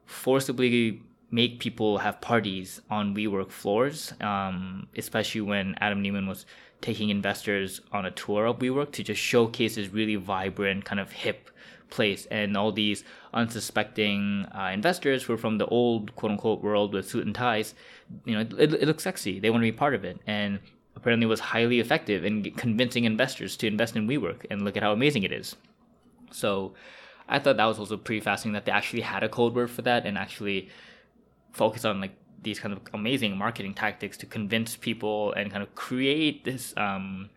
forcibly 0.07 1.03
make 1.31 1.61
people 1.61 1.99
have 1.99 2.21
parties 2.21 2.81
on 2.91 3.15
WeWork 3.15 3.51
floors, 3.51 4.13
um, 4.21 4.89
especially 4.97 5.43
when 5.43 5.77
Adam 5.81 6.03
Neumann 6.03 6.27
was 6.27 6.47
taking 6.81 7.11
investors 7.11 7.81
on 7.93 8.07
a 8.07 8.11
tour 8.11 8.47
of 8.47 8.59
WeWork 8.59 8.91
to 8.93 9.03
just 9.03 9.21
showcase 9.21 9.77
this 9.77 9.89
really 9.89 10.17
vibrant, 10.17 10.85
kind 10.85 10.99
of 10.99 11.13
hip 11.13 11.51
place. 11.91 12.27
And 12.31 12.57
all 12.57 12.73
these 12.73 13.05
unsuspecting 13.35 14.47
uh, 14.55 14.71
investors 14.73 15.25
who 15.25 15.33
are 15.35 15.39
from 15.39 15.59
the 15.59 15.67
old 15.67 16.15
quote 16.17 16.33
unquote 16.33 16.63
world 16.63 16.95
with 16.95 17.09
suit 17.09 17.27
and 17.27 17.35
ties 17.35 17.75
you 18.25 18.35
know 18.35 18.41
it, 18.41 18.75
it 18.75 18.87
looks 18.87 19.05
sexy. 19.05 19.39
They 19.39 19.51
want 19.51 19.63
to 19.63 19.71
be 19.71 19.77
part 19.77 19.95
of 19.95 20.05
it. 20.05 20.19
And 20.27 20.61
apparently 20.97 21.27
was 21.27 21.41
highly 21.41 21.81
effective 21.81 22.25
in 22.25 22.43
convincing 22.53 23.05
investors 23.05 23.57
to 23.57 23.67
invest 23.67 23.97
in 23.97 24.07
WeWork. 24.07 24.47
And 24.51 24.63
look 24.63 24.77
at 24.77 24.83
how 24.83 24.93
amazing 24.93 25.23
it 25.23 25.33
is. 25.33 25.57
So 26.31 26.75
I 27.29 27.39
thought 27.39 27.57
that 27.57 27.65
was 27.65 27.79
also 27.79 27.97
pretty 27.97 28.21
fascinating 28.21 28.55
that 28.55 28.65
they 28.65 28.73
actually 28.73 29.03
had 29.03 29.23
a 29.23 29.29
code 29.29 29.55
word 29.55 29.71
for 29.71 29.83
that 29.83 30.05
and 30.07 30.19
actually 30.19 30.69
focus 31.53 31.85
on 31.85 32.01
like 32.01 32.13
these 32.43 32.59
kind 32.59 32.73
of 32.73 32.81
amazing 32.95 33.37
marketing 33.37 33.75
tactics 33.75 34.17
to 34.17 34.27
convince 34.27 34.77
people 34.77 35.33
and 35.35 35.51
kind 35.51 35.63
of 35.63 35.75
create 35.75 36.45
this 36.45 36.75
um, 36.77 37.29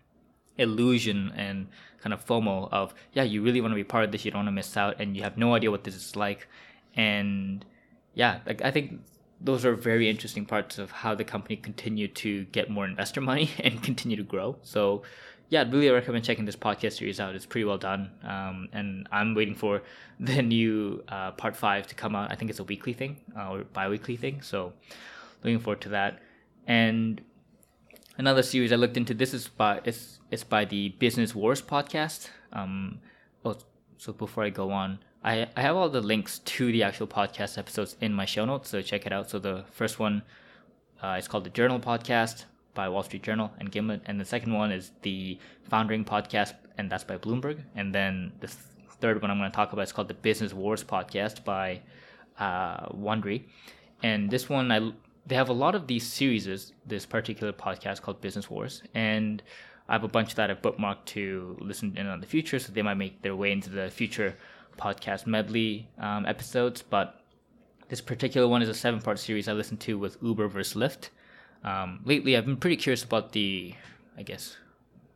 illusion 0.58 1.32
and 1.36 1.68
kind 2.02 2.14
of 2.14 2.26
FOMO 2.26 2.70
of 2.72 2.94
yeah, 3.14 3.24
you 3.24 3.42
really 3.42 3.62
want 3.62 3.72
to 3.72 3.76
be 3.76 3.84
part 3.84 4.04
of 4.04 4.12
this, 4.12 4.26
you 4.26 4.32
don't 4.32 4.40
want 4.40 4.48
to 4.48 4.52
miss 4.52 4.76
out, 4.78 5.00
and 5.00 5.16
you 5.16 5.24
have 5.24 5.38
no 5.38 5.56
idea 5.56 5.72
what 5.72 5.84
this 5.84 5.96
is 5.96 6.16
like, 6.16 6.48
and 6.96 7.66
yeah, 8.14 8.40
like 8.46 8.62
I 8.62 8.72
think 8.72 9.02
those 9.42 9.66
are 9.66 9.76
very 9.76 10.10
interesting 10.10 10.46
parts 10.46 10.78
of 10.78 10.90
how 10.92 11.14
the 11.14 11.24
company 11.24 11.56
continued 11.58 12.16
to 12.16 12.46
get 12.46 12.70
more 12.70 12.86
investor 12.86 13.20
money 13.22 13.50
and 13.60 13.84
continue 13.84 14.18
to 14.18 14.24
grow. 14.24 14.58
So 14.64 15.04
yeah, 15.50 15.62
I'd 15.62 15.74
really 15.74 15.90
recommend 15.90 16.24
checking 16.24 16.46
this 16.46 16.56
podcast 16.56 16.98
series 16.98 17.20
out. 17.20 17.36
It's 17.36 17.46
pretty 17.46 17.66
well 17.66 17.78
done. 17.78 18.10
Um, 18.24 18.70
and 18.72 19.08
I'm 19.12 19.36
waiting 19.36 19.54
for 19.54 19.84
the 20.20 20.42
new 20.42 21.04
uh, 21.10 21.32
part 21.32 21.56
five 21.56 21.88
to 21.88 21.96
come 21.96 22.16
out. 22.16 22.32
I 22.32 22.36
think 22.36 22.50
it's 22.50 22.60
a 22.60 22.64
weekly 22.64 22.94
thing 22.94 23.18
uh, 23.38 23.50
or 23.50 23.64
bi 23.66 23.88
weekly 23.90 24.16
thing. 24.16 24.42
So 24.42 24.74
looking 25.44 25.60
forward 25.60 25.82
to 25.82 25.90
that. 25.90 26.20
And 26.66 27.22
another 28.18 28.44
series 28.44 28.72
I 28.72 28.76
looked 28.76 28.98
into, 28.98 29.14
this 29.14 29.34
is 29.34 29.48
by, 29.48 29.82
it's, 29.84 30.20
it's 30.32 30.44
by 30.44 30.66
the 30.66 30.90
Business 30.90 31.34
Wars 31.34 31.62
podcast. 31.62 32.30
Um, 32.52 33.00
oh, 33.44 33.56
so 33.98 34.14
before 34.14 34.44
I 34.44 34.50
go 34.50 34.72
on, 34.72 35.00
I, 35.24 35.48
I 35.56 35.62
have 35.62 35.76
all 35.76 35.90
the 35.90 36.02
links 36.02 36.40
to 36.40 36.72
the 36.72 36.84
actual 36.84 37.08
podcast 37.08 37.58
episodes 37.58 37.96
in 38.02 38.14
my 38.14 38.26
show 38.26 38.46
notes, 38.46 38.70
so 38.70 38.82
check 38.82 39.06
it 39.06 39.14
out. 39.14 39.30
So 39.30 39.40
the 39.40 39.66
first 39.72 40.00
one 40.00 40.22
uh, 41.02 41.16
is 41.18 41.28
called 41.28 41.46
the 41.46 41.50
Journal 41.50 41.80
Podcast 41.80 42.46
by 42.74 42.90
Wall 42.90 43.04
Street 43.04 43.24
Journal 43.24 43.52
and 43.60 43.72
Gimlet, 43.72 44.02
and 44.06 44.20
the 44.20 44.26
second 44.26 44.54
one 44.54 44.72
is 44.72 44.92
the 45.02 45.38
Foundering 45.70 46.04
Podcast, 46.04 46.54
and 46.78 46.92
that's 46.92 47.04
by 47.04 47.18
Bloomberg. 47.18 47.62
And 47.76 47.94
then 47.94 48.34
the 48.40 48.48
th- 48.48 48.60
third 49.00 49.22
one 49.22 49.32
I'm 49.32 49.38
going 49.38 49.50
to 49.50 49.56
talk 49.56 49.74
about 49.74 49.84
is 49.84 49.92
called 49.92 50.08
the 50.08 50.14
Business 50.14 50.54
Wars 50.54 50.84
Podcast 50.84 51.44
by 51.44 51.82
uh, 52.40 52.88
Wondery. 52.88 53.44
And 54.02 54.30
this 54.30 54.50
one, 54.50 54.72
I 54.72 54.92
they 55.26 55.36
have 55.36 55.50
a 55.50 55.54
lot 55.54 55.76
of 55.76 55.88
these 55.88 56.06
series. 56.06 56.74
This 56.86 57.06
particular 57.06 57.54
podcast 57.54 58.02
called 58.02 58.22
Business 58.22 58.50
Wars, 58.50 58.84
and 58.94 59.42
I 59.88 59.94
have 59.94 60.04
a 60.04 60.08
bunch 60.08 60.36
that 60.36 60.50
I've 60.50 60.62
bookmarked 60.62 61.06
to 61.06 61.58
listen 61.60 61.96
in 61.98 62.08
on 62.08 62.22
the 62.22 62.28
future, 62.28 62.60
so 62.60 62.72
they 62.72 62.82
might 62.82 62.96
make 62.96 63.22
their 63.22 63.36
way 63.36 63.52
into 63.52 63.70
the 63.70 63.90
future 63.90 64.36
podcast 64.78 65.28
medley 65.28 65.88
um, 66.00 66.26
episodes, 66.26 66.82
but 66.82 67.22
this 67.90 68.02
particular 68.02 68.48
one 68.48 68.62
is 68.62 68.70
a 68.70 68.74
seven 68.74 69.02
part 69.02 69.20
series 69.20 69.48
I 69.48 69.54
listened 69.54 69.80
to 69.82 70.00
with 70.00 70.18
Uber 70.22 70.48
versus 70.48 70.76
Lyft. 70.76 71.10
Um, 71.64 72.02
lately, 72.06 72.36
I've 72.36 72.46
been 72.46 72.58
pretty 72.58 72.78
curious 72.78 73.04
about 73.04 73.32
the, 73.34 73.76
I 74.18 74.24
guess, 74.24 74.58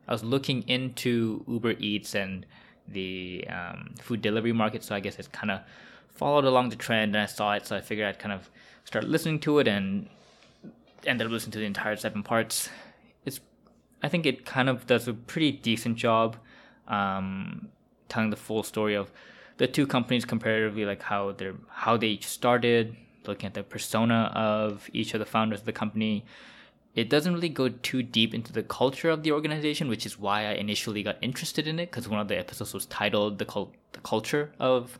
I 0.08 0.12
was 0.14 0.24
looking 0.24 0.64
into 0.68 1.44
Uber 1.48 1.72
Eats 1.80 2.16
and 2.16 2.46
the 2.88 3.46
um, 3.50 3.96
food 4.00 4.22
delivery 4.22 4.54
market, 4.54 4.84
so 4.84 4.96
I 4.96 5.00
guess 5.00 5.20
it's 5.20 5.28
kind 5.28 5.52
of 5.52 5.62
followed 6.14 6.46
along 6.46 6.70
the 6.70 6.76
trend 6.76 7.16
and 7.16 7.24
I 7.24 7.26
saw 7.26 7.54
it, 7.54 7.68
so 7.68 7.76
I 7.76 7.82
figured 7.82 8.08
I'd 8.08 8.20
kind 8.20 8.34
of 8.34 8.50
start 8.88 9.04
listening 9.04 9.38
to 9.38 9.60
it 9.60 9.68
and 9.68 10.08
ended 11.06 11.28
up 11.28 11.34
listening 11.34 11.52
to 11.52 11.60
the 11.60 11.66
entire 11.66 11.98
seven 11.98 12.24
parts. 12.24 12.70
It's, 13.26 13.42
I 14.02 14.08
think 14.08 14.26
it 14.26 14.46
kind 14.46 14.70
of 14.70 14.88
does 14.88 15.10
a 15.10 15.14
pretty 15.14 15.52
decent 15.52 15.98
job 15.98 16.38
um, 16.88 17.68
telling 18.08 18.30
the 18.30 18.38
full 18.38 18.64
story 18.64 18.96
of 18.96 19.12
the 19.58 19.68
two 19.68 19.86
companies 19.88 20.24
comparatively, 20.24 20.86
like 20.86 21.02
how 21.02 21.34
they're 21.34 21.56
how 21.70 21.98
they 21.98 22.20
started, 22.20 22.96
looking 23.26 23.48
at 23.48 23.56
the 23.56 23.64
persona 23.64 24.32
of 24.34 24.90
each 24.94 25.14
of 25.14 25.20
the 25.20 25.26
founders 25.26 25.60
of 25.60 25.66
the 25.66 25.74
company. 25.74 26.24
It 26.96 27.10
doesn't 27.10 27.34
really 27.34 27.50
go 27.50 27.68
too 27.68 28.02
deep 28.02 28.34
into 28.34 28.54
the 28.54 28.64
culture 28.64 29.10
of 29.10 29.22
the 29.22 29.34
organization, 29.34 29.90
which 29.90 30.06
is 30.06 30.18
why 30.18 30.46
I 30.46 30.54
initially 30.54 31.04
got 31.04 31.18
interested 31.22 31.68
in 31.68 31.78
it 31.78 31.92
because 31.92 32.08
one 32.08 32.22
of 32.22 32.30
the 32.30 32.40
episodes 32.40 32.74
was 32.74 32.86
titled 32.86 33.38
"the, 33.38 33.46
cult- 33.46 33.76
the 33.92 34.00
culture 34.00 34.54
of 34.60 34.98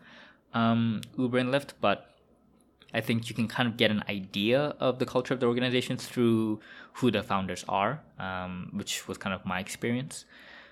um, 0.54 1.02
Uber 1.18 1.38
and 1.38 1.54
Lyft." 1.54 1.72
But 1.80 2.17
I 2.94 3.02
think 3.02 3.30
you 3.30 3.36
can 3.36 3.48
kind 3.48 3.68
of 3.68 3.78
get 3.78 3.92
an 3.92 4.04
idea 4.10 4.76
of 4.80 5.00
the 5.00 5.06
culture 5.06 5.34
of 5.34 5.40
the 5.40 5.46
organization 5.46 5.98
through 5.98 6.60
who 6.94 7.12
the 7.12 7.22
founders 7.22 7.66
are, 7.68 8.02
um, 8.20 8.70
which 8.74 9.08
was 9.08 9.18
kind 9.18 9.34
of 9.36 9.46
my 9.46 9.60
experience. 9.60 10.26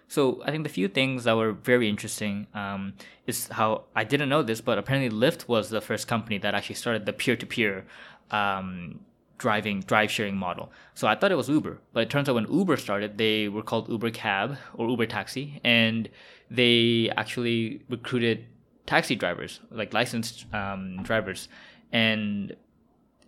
So 0.07 0.41
I 0.45 0.51
think 0.51 0.63
the 0.63 0.69
few 0.69 0.87
things 0.87 1.23
that 1.23 1.35
were 1.35 1.51
very 1.51 1.89
interesting 1.89 2.47
um, 2.53 2.93
is 3.25 3.47
how 3.47 3.85
I 3.95 4.03
didn't 4.03 4.29
know 4.29 4.43
this, 4.43 4.61
but 4.61 4.77
apparently 4.77 5.09
Lyft 5.09 5.47
was 5.47 5.69
the 5.69 5.81
first 5.81 6.07
company 6.07 6.37
that 6.39 6.53
actually 6.53 6.75
started 6.75 7.05
the 7.05 7.13
peer-to-peer 7.13 7.85
um, 8.31 8.99
driving 9.37 9.81
drive 9.81 10.09
sharing 10.11 10.37
model. 10.37 10.71
So 10.93 11.07
I 11.07 11.15
thought 11.15 11.31
it 11.31 11.35
was 11.35 11.49
Uber, 11.49 11.79
but 11.91 12.03
it 12.03 12.09
turns 12.09 12.29
out 12.29 12.35
when 12.35 12.51
Uber 12.51 12.77
started, 12.77 13.17
they 13.17 13.49
were 13.49 13.63
called 13.63 13.89
Uber 13.89 14.11
Cab 14.11 14.57
or 14.75 14.87
Uber 14.89 15.07
Taxi, 15.07 15.59
and 15.63 16.07
they 16.49 17.11
actually 17.17 17.81
recruited 17.89 18.45
taxi 18.85 19.15
drivers, 19.15 19.59
like 19.71 19.93
licensed 19.93 20.45
um, 20.53 21.01
drivers, 21.03 21.49
and 21.91 22.55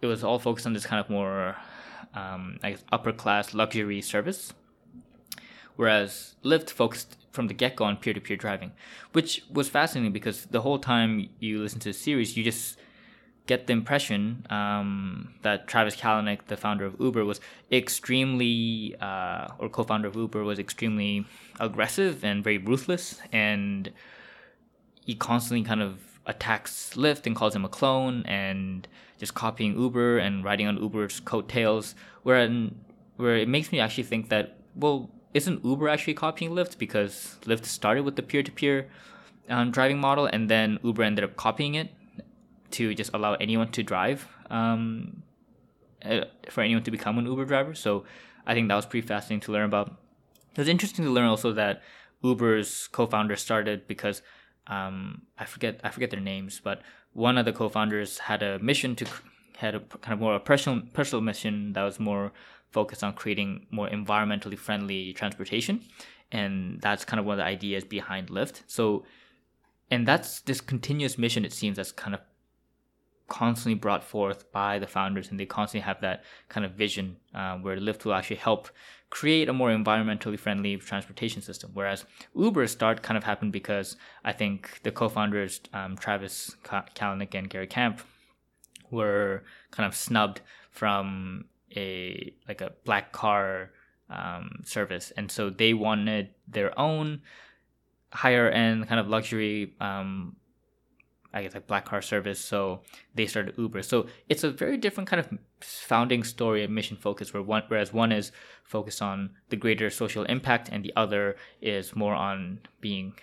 it 0.01 0.05
was 0.05 0.23
all 0.23 0.39
focused 0.39 0.65
on 0.65 0.73
this 0.73 0.85
kind 0.85 1.03
of 1.03 1.09
more, 1.09 1.55
um, 2.13 2.59
I 2.63 2.71
guess, 2.71 2.83
upper 2.91 3.11
class 3.11 3.53
luxury 3.53 4.01
service 4.01 4.53
whereas 5.77 6.35
Lyft 6.43 6.69
focused 6.69 7.15
from 7.31 7.47
the 7.47 7.53
get 7.53 7.77
go 7.77 7.85
on 7.85 7.95
peer 7.95 8.13
to 8.13 8.19
peer 8.19 8.35
driving, 8.35 8.73
which 9.13 9.43
was 9.49 9.69
fascinating 9.69 10.11
because 10.11 10.45
the 10.47 10.61
whole 10.61 10.79
time 10.79 11.29
you 11.39 11.61
listen 11.61 11.79
to 11.79 11.89
the 11.89 11.93
series, 11.93 12.35
you 12.35 12.43
just 12.43 12.77
get 13.45 13.67
the 13.67 13.73
impression 13.73 14.45
um, 14.49 15.35
that 15.43 15.67
Travis 15.67 15.95
Kalanick, 15.95 16.47
the 16.47 16.57
founder 16.57 16.85
of 16.85 16.99
Uber, 16.99 17.23
was 17.23 17.39
extremely, 17.71 18.95
uh, 18.99 19.47
or 19.59 19.69
co 19.69 19.83
founder 19.83 20.09
of 20.09 20.15
Uber, 20.15 20.43
was 20.43 20.59
extremely 20.59 21.25
aggressive 21.59 22.25
and 22.25 22.43
very 22.43 22.57
ruthless. 22.57 23.21
And 23.31 23.93
he 25.05 25.15
constantly 25.15 25.63
kind 25.63 25.81
of 25.81 26.16
attacks 26.27 26.93
Lyft 26.95 27.25
and 27.25 27.35
calls 27.35 27.55
him 27.55 27.65
a 27.65 27.69
clone 27.69 28.23
and 28.25 28.87
just 29.17 29.33
copying 29.33 29.79
Uber 29.79 30.19
and 30.19 30.43
riding 30.43 30.67
on 30.67 30.77
Uber's 30.77 31.19
coattails. 31.19 31.95
Where, 32.23 32.47
where 33.15 33.37
it 33.37 33.47
makes 33.47 33.71
me 33.71 33.79
actually 33.79 34.03
think 34.03 34.29
that, 34.29 34.57
well, 34.75 35.09
isn't 35.33 35.65
Uber 35.65 35.89
actually 35.89 36.13
copying 36.13 36.51
Lyft 36.51 36.77
because 36.77 37.37
Lyft 37.45 37.65
started 37.65 38.03
with 38.03 38.15
the 38.15 38.23
peer-to-peer 38.23 38.87
um, 39.49 39.71
driving 39.71 39.99
model 39.99 40.25
and 40.25 40.49
then 40.49 40.79
Uber 40.83 41.03
ended 41.03 41.23
up 41.23 41.35
copying 41.35 41.75
it 41.75 41.91
to 42.71 42.93
just 42.93 43.11
allow 43.13 43.33
anyone 43.35 43.71
to 43.71 43.81
drive 43.83 44.27
um, 44.49 45.23
uh, 46.03 46.21
for 46.49 46.61
anyone 46.61 46.83
to 46.83 46.91
become 46.91 47.17
an 47.17 47.25
Uber 47.25 47.45
driver. 47.45 47.73
So 47.73 48.03
I 48.45 48.53
think 48.53 48.67
that 48.67 48.75
was 48.75 48.85
pretty 48.85 49.07
fascinating 49.07 49.41
to 49.41 49.51
learn 49.51 49.65
about. 49.65 49.95
It 50.51 50.59
was 50.59 50.67
interesting 50.67 51.05
to 51.05 51.11
learn 51.11 51.27
also 51.27 51.53
that 51.53 51.81
Uber's 52.23 52.87
co-founder 52.87 53.35
started 53.35 53.87
because 53.87 54.21
um, 54.67 55.23
I 55.37 55.45
forget 55.45 55.79
I 55.83 55.89
forget 55.89 56.11
their 56.11 56.19
names, 56.19 56.61
but 56.63 56.81
one 57.13 57.37
of 57.37 57.45
the 57.45 57.53
co-founders 57.53 58.19
had 58.19 58.43
a 58.43 58.59
mission 58.59 58.95
to 58.97 59.07
had 59.57 59.75
a 59.75 59.79
kind 59.79 60.13
of 60.13 60.19
more 60.19 60.35
a 60.35 60.39
personal 60.39 60.81
personal 60.93 61.21
mission 61.21 61.73
that 61.73 61.83
was 61.83 61.99
more 61.99 62.31
focused 62.71 63.03
on 63.03 63.13
creating 63.13 63.65
more 63.71 63.89
environmentally 63.89 64.57
friendly 64.57 65.13
transportation. 65.13 65.81
And 66.31 66.81
that's 66.81 67.05
kind 67.05 67.19
of 67.19 67.25
one 67.25 67.33
of 67.33 67.37
the 67.37 67.45
ideas 67.45 67.83
behind 67.83 68.29
Lyft. 68.29 68.61
So, 68.67 69.05
and 69.89 70.07
that's 70.07 70.41
this 70.41 70.59
continuous 70.59 71.17
mission, 71.17 71.45
it 71.45 71.53
seems, 71.53 71.77
that's 71.77 71.93
kind 71.93 72.13
of 72.13 72.21
constantly 73.29 73.75
brought 73.75 74.03
forth 74.03 74.51
by 74.51 74.79
the 74.79 74.87
founders. 74.87 75.29
And 75.29 75.39
they 75.39 75.45
constantly 75.45 75.85
have 75.85 76.01
that 76.01 76.23
kind 76.49 76.65
of 76.65 76.73
vision 76.73 77.17
uh, 77.33 77.57
where 77.57 77.77
Lyft 77.77 78.03
will 78.03 78.13
actually 78.13 78.37
help 78.37 78.69
create 79.09 79.47
a 79.47 79.53
more 79.53 79.69
environmentally 79.69 80.37
friendly 80.37 80.75
transportation 80.77 81.41
system. 81.41 81.71
Whereas 81.73 82.05
Uber's 82.35 82.71
start 82.71 83.01
kind 83.01 83.17
of 83.17 83.23
happened 83.23 83.51
because 83.51 83.95
I 84.23 84.33
think 84.33 84.81
the 84.83 84.91
co 84.91 85.09
founders, 85.09 85.61
um, 85.73 85.95
Travis 85.95 86.55
Kalanick 86.63 87.33
and 87.33 87.49
Garrett 87.49 87.69
Camp, 87.69 88.01
were 88.91 89.43
kind 89.71 89.87
of 89.87 89.95
snubbed 89.95 90.41
from 90.71 91.45
a 91.75 92.33
like 92.47 92.61
a 92.61 92.71
black 92.85 93.11
car 93.11 93.71
um, 94.09 94.61
service, 94.63 95.11
and 95.17 95.31
so 95.31 95.49
they 95.49 95.73
wanted 95.73 96.29
their 96.47 96.77
own 96.79 97.21
higher 98.11 98.49
end 98.49 98.87
kind 98.87 98.99
of 98.99 99.07
luxury. 99.07 99.73
Um, 99.79 100.35
I 101.37 101.43
guess 101.43 101.53
like 101.53 101.67
black 101.67 101.85
car 101.85 102.01
service, 102.01 102.39
so 102.39 102.81
they 103.15 103.27
started 103.27 103.53
Uber. 103.57 103.83
So 103.83 104.07
it's 104.27 104.43
a 104.43 104.49
very 104.49 104.77
different 104.77 105.07
kind 105.09 105.19
of 105.19 105.27
founding 105.61 106.23
story 106.23 106.63
and 106.63 106.73
mission 106.73 106.97
focus. 106.97 107.33
Where 107.33 107.43
one, 107.43 107.63
whereas 107.67 107.93
one 107.93 108.11
is 108.11 108.31
focused 108.63 109.01
on 109.01 109.31
the 109.49 109.55
greater 109.55 109.89
social 109.89 110.23
impact, 110.23 110.69
and 110.71 110.83
the 110.83 110.93
other 110.95 111.35
is 111.61 111.95
more 111.95 112.15
on 112.15 112.59
being 112.81 113.13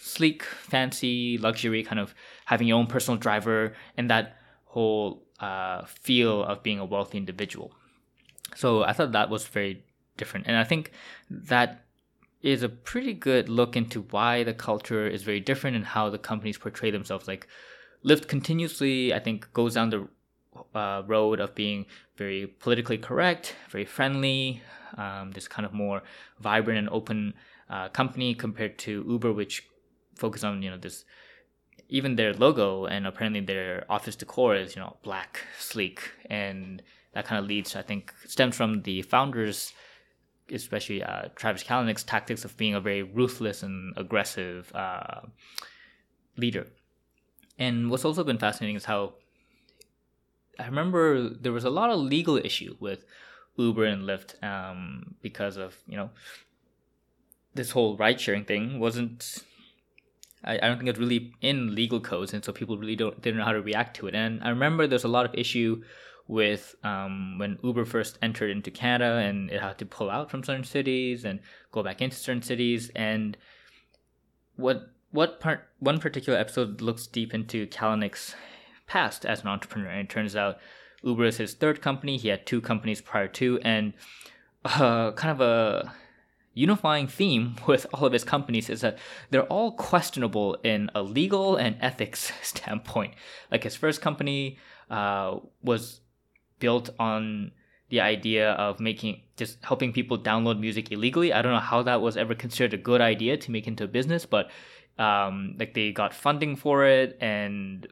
sleek, 0.00 0.42
fancy, 0.42 1.38
luxury, 1.38 1.82
kind 1.82 2.00
of 2.00 2.14
having 2.44 2.68
your 2.68 2.78
own 2.78 2.86
personal 2.86 3.18
driver, 3.18 3.74
and 3.96 4.10
that 4.10 4.36
whole 4.66 5.22
uh, 5.40 5.84
feel 5.84 6.44
of 6.44 6.62
being 6.62 6.78
a 6.78 6.84
wealthy 6.84 7.18
individual. 7.18 7.72
So 8.54 8.82
I 8.82 8.92
thought 8.92 9.12
that 9.12 9.30
was 9.30 9.46
very 9.46 9.84
different. 10.16 10.46
And 10.46 10.56
I 10.56 10.64
think 10.64 10.92
that 11.30 11.81
is 12.42 12.62
a 12.62 12.68
pretty 12.68 13.14
good 13.14 13.48
look 13.48 13.76
into 13.76 14.02
why 14.10 14.42
the 14.42 14.54
culture 14.54 15.06
is 15.06 15.22
very 15.22 15.40
different 15.40 15.76
and 15.76 15.84
how 15.84 16.10
the 16.10 16.18
companies 16.18 16.58
portray 16.58 16.90
themselves. 16.90 17.28
Like 17.28 17.46
Lyft 18.04 18.28
continuously, 18.28 19.14
I 19.14 19.20
think, 19.20 19.52
goes 19.52 19.74
down 19.74 19.90
the 19.90 20.08
uh, 20.74 21.02
road 21.06 21.40
of 21.40 21.54
being 21.54 21.86
very 22.16 22.46
politically 22.46 22.98
correct, 22.98 23.54
very 23.70 23.84
friendly, 23.84 24.62
um, 24.96 25.30
this 25.32 25.48
kind 25.48 25.64
of 25.64 25.72
more 25.72 26.02
vibrant 26.40 26.78
and 26.78 26.88
open 26.90 27.34
uh, 27.70 27.88
company 27.88 28.34
compared 28.34 28.78
to 28.78 29.04
Uber, 29.08 29.32
which 29.32 29.66
focus 30.16 30.44
on 30.44 30.62
you 30.62 30.70
know 30.70 30.76
this 30.76 31.04
even 31.88 32.16
their 32.16 32.34
logo 32.34 32.86
and 32.86 33.06
apparently 33.06 33.40
their 33.40 33.84
office 33.88 34.16
decor 34.16 34.54
is 34.56 34.74
you 34.74 34.82
know 34.82 34.96
black, 35.02 35.40
sleek, 35.58 36.10
and 36.26 36.82
that 37.14 37.24
kind 37.24 37.38
of 37.38 37.46
leads, 37.46 37.76
I 37.76 37.82
think, 37.82 38.12
stems 38.26 38.56
from 38.56 38.82
the 38.82 39.02
founders 39.02 39.72
especially 40.52 41.02
uh, 41.02 41.28
Travis 41.34 41.64
Kalanick's 41.64 42.04
tactics 42.04 42.44
of 42.44 42.56
being 42.56 42.74
a 42.74 42.80
very 42.80 43.02
ruthless 43.02 43.62
and 43.62 43.94
aggressive 43.96 44.72
uh, 44.74 45.20
leader. 46.36 46.66
And 47.58 47.90
what's 47.90 48.04
also 48.04 48.24
been 48.24 48.38
fascinating 48.38 48.76
is 48.76 48.84
how 48.84 49.14
I 50.58 50.66
remember 50.66 51.28
there 51.28 51.52
was 51.52 51.64
a 51.64 51.70
lot 51.70 51.90
of 51.90 52.00
legal 52.00 52.36
issue 52.36 52.76
with 52.80 53.04
Uber 53.56 53.84
and 53.84 54.04
Lyft 54.04 54.42
um, 54.42 55.14
because 55.22 55.56
of 55.56 55.76
you 55.86 55.96
know 55.96 56.10
this 57.54 57.70
whole 57.70 57.96
ride 57.96 58.20
sharing 58.20 58.44
thing 58.44 58.78
wasn't. 58.78 59.44
I, 60.44 60.56
I 60.56 60.60
don't 60.68 60.78
think 60.78 60.90
it's 60.90 60.98
really 60.98 61.32
in 61.40 61.74
legal 61.74 62.00
codes, 62.00 62.32
and 62.32 62.44
so 62.44 62.52
people 62.52 62.76
really 62.78 62.96
don't 62.96 63.20
didn't 63.20 63.38
know 63.38 63.44
how 63.44 63.52
to 63.52 63.62
react 63.62 63.96
to 63.98 64.06
it. 64.06 64.14
And 64.14 64.42
I 64.42 64.48
remember 64.48 64.86
there's 64.86 65.04
a 65.04 65.08
lot 65.08 65.26
of 65.26 65.34
issue 65.34 65.82
with 66.32 66.74
um, 66.82 67.36
when 67.38 67.58
Uber 67.62 67.84
first 67.84 68.18
entered 68.22 68.50
into 68.50 68.70
Canada 68.70 69.16
and 69.16 69.50
it 69.50 69.60
had 69.60 69.78
to 69.78 69.86
pull 69.86 70.10
out 70.10 70.30
from 70.30 70.42
certain 70.42 70.64
cities 70.64 71.24
and 71.24 71.40
go 71.70 71.82
back 71.82 72.00
into 72.00 72.16
certain 72.16 72.42
cities. 72.42 72.90
And 72.96 73.36
what 74.56 74.90
what 75.10 75.40
part 75.40 75.68
one 75.78 76.00
particular 76.00 76.38
episode 76.38 76.80
looks 76.80 77.06
deep 77.06 77.34
into 77.34 77.66
Kalanick's 77.66 78.34
past 78.86 79.26
as 79.26 79.42
an 79.42 79.48
entrepreneur. 79.48 79.90
And 79.90 80.08
it 80.08 80.08
turns 80.08 80.34
out 80.34 80.58
Uber 81.02 81.24
is 81.26 81.36
his 81.36 81.52
third 81.52 81.82
company. 81.82 82.16
He 82.16 82.28
had 82.28 82.46
two 82.46 82.62
companies 82.62 83.02
prior 83.02 83.28
to, 83.28 83.58
and 83.62 83.92
uh, 84.64 85.12
kind 85.12 85.32
of 85.32 85.40
a 85.42 85.92
unifying 86.54 87.08
theme 87.08 87.56
with 87.66 87.86
all 87.92 88.06
of 88.06 88.12
his 88.12 88.24
companies 88.24 88.70
is 88.70 88.80
that 88.80 88.98
they're 89.30 89.44
all 89.44 89.72
questionable 89.72 90.54
in 90.62 90.90
a 90.94 91.02
legal 91.02 91.56
and 91.56 91.76
ethics 91.80 92.32
standpoint. 92.42 93.14
Like 93.50 93.64
his 93.64 93.76
first 93.76 94.00
company 94.00 94.58
uh, 94.90 95.38
was 95.62 96.01
built 96.62 96.90
on 96.98 97.50
the 97.92 98.00
idea 98.00 98.52
of 98.52 98.80
making 98.80 99.20
just 99.36 99.58
helping 99.62 99.92
people 99.92 100.16
download 100.16 100.58
music 100.58 100.92
illegally. 100.92 101.30
I 101.30 101.42
don't 101.42 101.52
know 101.52 101.66
how 101.72 101.82
that 101.82 102.00
was 102.00 102.16
ever 102.16 102.34
considered 102.34 102.72
a 102.72 102.82
good 102.82 103.02
idea 103.02 103.36
to 103.36 103.50
make 103.50 103.66
into 103.66 103.84
a 103.84 103.88
business, 103.98 104.24
but 104.24 104.50
um, 104.98 105.56
like 105.58 105.74
they 105.74 105.92
got 105.92 106.14
funding 106.14 106.54
for 106.56 106.86
it, 106.86 107.18
and 107.20 107.86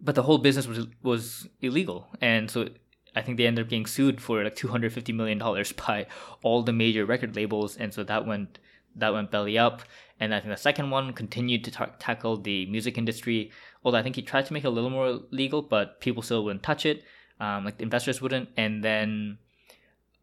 but 0.00 0.14
the 0.14 0.22
whole 0.22 0.38
business 0.38 0.68
was 0.68 0.86
was 1.02 1.48
illegal, 1.60 2.06
and 2.20 2.50
so 2.50 2.68
I 3.16 3.22
think 3.22 3.38
they 3.38 3.46
ended 3.46 3.64
up 3.64 3.70
getting 3.70 3.86
sued 3.86 4.20
for 4.20 4.44
like 4.44 4.54
two 4.54 4.68
hundred 4.68 4.92
fifty 4.92 5.12
million 5.12 5.38
dollars 5.38 5.72
by 5.86 6.06
all 6.42 6.62
the 6.62 6.72
major 6.72 7.04
record 7.04 7.34
labels, 7.34 7.76
and 7.76 7.92
so 7.92 8.04
that 8.04 8.26
went 8.26 8.60
that 8.94 9.12
went 9.12 9.32
belly 9.32 9.58
up. 9.58 9.82
And 10.20 10.34
I 10.34 10.40
think 10.40 10.52
the 10.52 10.60
second 10.70 10.90
one 10.90 11.12
continued 11.12 11.64
to 11.64 11.70
ta- 11.70 11.94
tackle 11.98 12.36
the 12.36 12.66
music 12.66 12.98
industry, 12.98 13.50
although 13.84 13.98
I 13.98 14.02
think 14.02 14.16
he 14.16 14.22
tried 14.22 14.46
to 14.46 14.52
make 14.52 14.64
it 14.64 14.68
a 14.68 14.76
little 14.78 14.90
more 14.90 15.20
legal, 15.30 15.62
but 15.62 16.00
people 16.00 16.22
still 16.22 16.44
wouldn't 16.44 16.62
touch 16.62 16.84
it 16.84 17.02
um, 17.40 17.64
like 17.64 17.78
the 17.78 17.84
investors 17.84 18.20
wouldn't. 18.20 18.48
And 18.56 18.82
then 18.82 19.38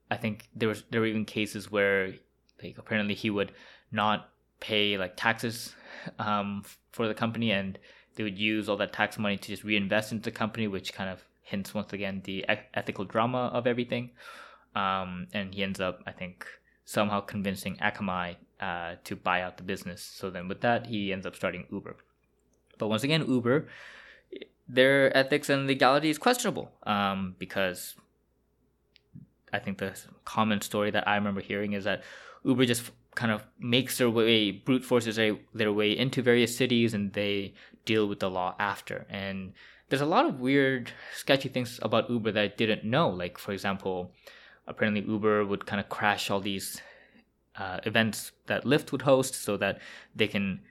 I 0.10 0.18
think 0.18 0.48
there 0.56 0.70
was 0.70 0.84
there 0.90 1.02
were 1.02 1.08
even 1.08 1.26
cases 1.26 1.72
where 1.72 2.14
like 2.62 2.78
apparently 2.78 3.16
he 3.16 3.30
would 3.30 3.52
not 3.92 4.30
pay 4.60 4.98
like 4.98 5.16
taxes 5.16 5.76
um, 6.20 6.64
for 6.92 7.08
the 7.08 7.14
company, 7.14 7.52
and 7.52 7.78
they 8.16 8.24
would 8.24 8.38
use 8.38 8.70
all 8.70 8.78
that 8.78 8.94
tax 8.94 9.18
money 9.18 9.38
to 9.38 9.48
just 9.48 9.64
reinvest 9.64 10.12
into 10.12 10.26
the 10.26 10.32
company, 10.32 10.68
which 10.68 10.94
kind 10.94 11.10
of 11.10 11.24
hints 11.42 11.74
once 11.74 11.94
again 11.94 12.22
the 12.26 12.46
ethical 12.74 13.06
drama 13.06 13.50
of 13.54 13.68
everything. 13.68 14.12
Um, 14.76 15.28
and 15.34 15.54
he 15.54 15.64
ends 15.64 15.80
up, 15.80 16.02
I 16.06 16.12
think, 16.12 16.46
somehow 16.84 17.22
convincing 17.22 17.78
Akamai 17.78 18.36
uh, 18.60 18.96
to 19.06 19.16
buy 19.16 19.42
out 19.42 19.58
the 19.58 19.64
business. 19.64 20.04
So 20.04 20.30
then, 20.30 20.48
with 20.48 20.62
that, 20.62 20.88
he 20.88 21.14
ends 21.14 21.26
up 21.26 21.36
starting 21.36 21.66
Uber. 21.72 21.96
But 22.78 22.90
once 22.90 23.04
again, 23.04 23.26
Uber 23.26 23.68
their 24.68 25.16
ethics 25.16 25.50
and 25.50 25.68
legality 25.68 26.10
is 26.10 26.18
questionable 26.18 26.72
um, 26.84 27.36
because 27.38 27.96
I 29.54 29.60
think 29.60 29.78
the 29.78 29.98
common 30.26 30.62
story 30.62 30.92
that 30.92 31.08
I 31.08 31.16
remember 31.16 31.42
hearing 31.42 31.74
is 31.74 31.84
that 31.84 32.04
Uber 32.44 32.66
just 32.66 32.92
kind 33.16 33.32
of 33.32 33.46
makes 33.60 33.98
their 33.98 34.10
way, 34.10 34.52
brute 34.52 34.84
forces 34.84 35.20
their 35.54 35.72
way 35.72 35.98
into 35.98 36.22
various 36.22 36.56
cities 36.56 36.94
and 36.94 37.14
they 37.14 37.54
deal 37.86 38.08
with 38.08 38.20
the 38.20 38.30
law 38.30 38.56
after. 38.60 39.06
And 39.10 39.54
there's 39.90 40.02
a 40.02 40.06
lot 40.06 40.26
of 40.26 40.40
weird, 40.40 40.92
sketchy 41.16 41.50
things 41.50 41.80
about 41.82 42.10
Uber 42.10 42.32
that 42.34 42.44
I 42.44 42.48
didn't 42.48 42.84
know. 42.84 43.10
Like, 43.10 43.38
for 43.38 43.52
example, 43.52 44.12
apparently 44.68 45.02
Uber 45.02 45.46
would 45.46 45.66
kind 45.66 45.80
of 45.80 45.90
crash 45.90 46.30
all 46.30 46.42
these 46.42 46.82
uh, 47.58 47.80
events 47.84 48.32
that 48.48 48.66
Lyft 48.66 48.92
would 48.92 49.04
host 49.04 49.36
so 49.36 49.58
that 49.58 49.80
they 50.16 50.28
can 50.28 50.62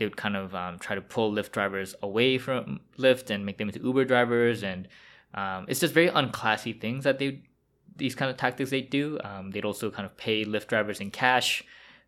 they 0.00 0.06
would 0.06 0.16
kind 0.16 0.34
of 0.34 0.54
um, 0.54 0.78
try 0.78 0.94
to 0.94 1.02
pull 1.02 1.30
Lyft 1.30 1.52
drivers 1.52 1.94
away 2.02 2.38
from 2.38 2.80
Lyft 2.98 3.28
and 3.28 3.44
make 3.44 3.58
them 3.58 3.68
into 3.68 3.80
Uber 3.80 4.06
drivers, 4.06 4.64
and 4.64 4.88
um, 5.34 5.66
it's 5.68 5.78
just 5.78 5.92
very 5.92 6.08
unclassy 6.08 6.80
things 6.80 7.04
that 7.04 7.18
they 7.18 7.42
these 7.96 8.14
kind 8.14 8.30
of 8.30 8.38
tactics 8.38 8.70
they 8.70 8.80
do. 8.80 9.18
Um, 9.22 9.50
they'd 9.50 9.66
also 9.66 9.90
kind 9.90 10.06
of 10.06 10.16
pay 10.16 10.46
Lyft 10.46 10.68
drivers 10.68 11.00
in 11.00 11.10
cash, 11.10 11.62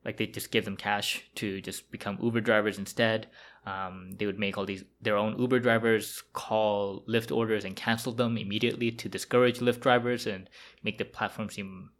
like 0.06 0.16
they 0.16 0.26
just 0.26 0.50
give 0.50 0.64
them 0.64 0.74
cash 0.74 1.22
to 1.34 1.60
just 1.60 1.90
become 1.90 2.18
Uber 2.22 2.40
drivers 2.40 2.78
instead. 2.78 3.26
Um, 3.66 4.12
they 4.16 4.24
would 4.24 4.38
make 4.38 4.56
all 4.56 4.64
these 4.64 4.84
their 5.02 5.18
own 5.18 5.38
Uber 5.38 5.60
drivers 5.60 6.22
call 6.32 7.04
Lyft 7.06 7.30
orders 7.30 7.66
and 7.66 7.76
cancel 7.76 8.14
them 8.14 8.38
immediately 8.38 8.90
to 8.90 9.06
discourage 9.06 9.58
Lyft 9.58 9.80
drivers 9.80 10.26
and 10.26 10.48
make 10.82 10.96
the 10.96 11.04
platform 11.04 11.50
seem 11.50 11.90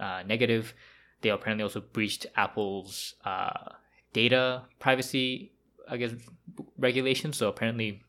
uh, 0.00 0.22
negative. 0.26 0.72
They 1.20 1.28
apparently 1.28 1.62
also 1.62 1.82
breached 1.82 2.24
Apple's 2.36 3.16
uh, 3.26 3.74
data 4.12 4.62
privacy, 4.78 5.52
I 5.88 5.96
guess, 5.96 6.12
regulations. 6.78 7.36
So 7.36 7.48
apparently, 7.48 8.02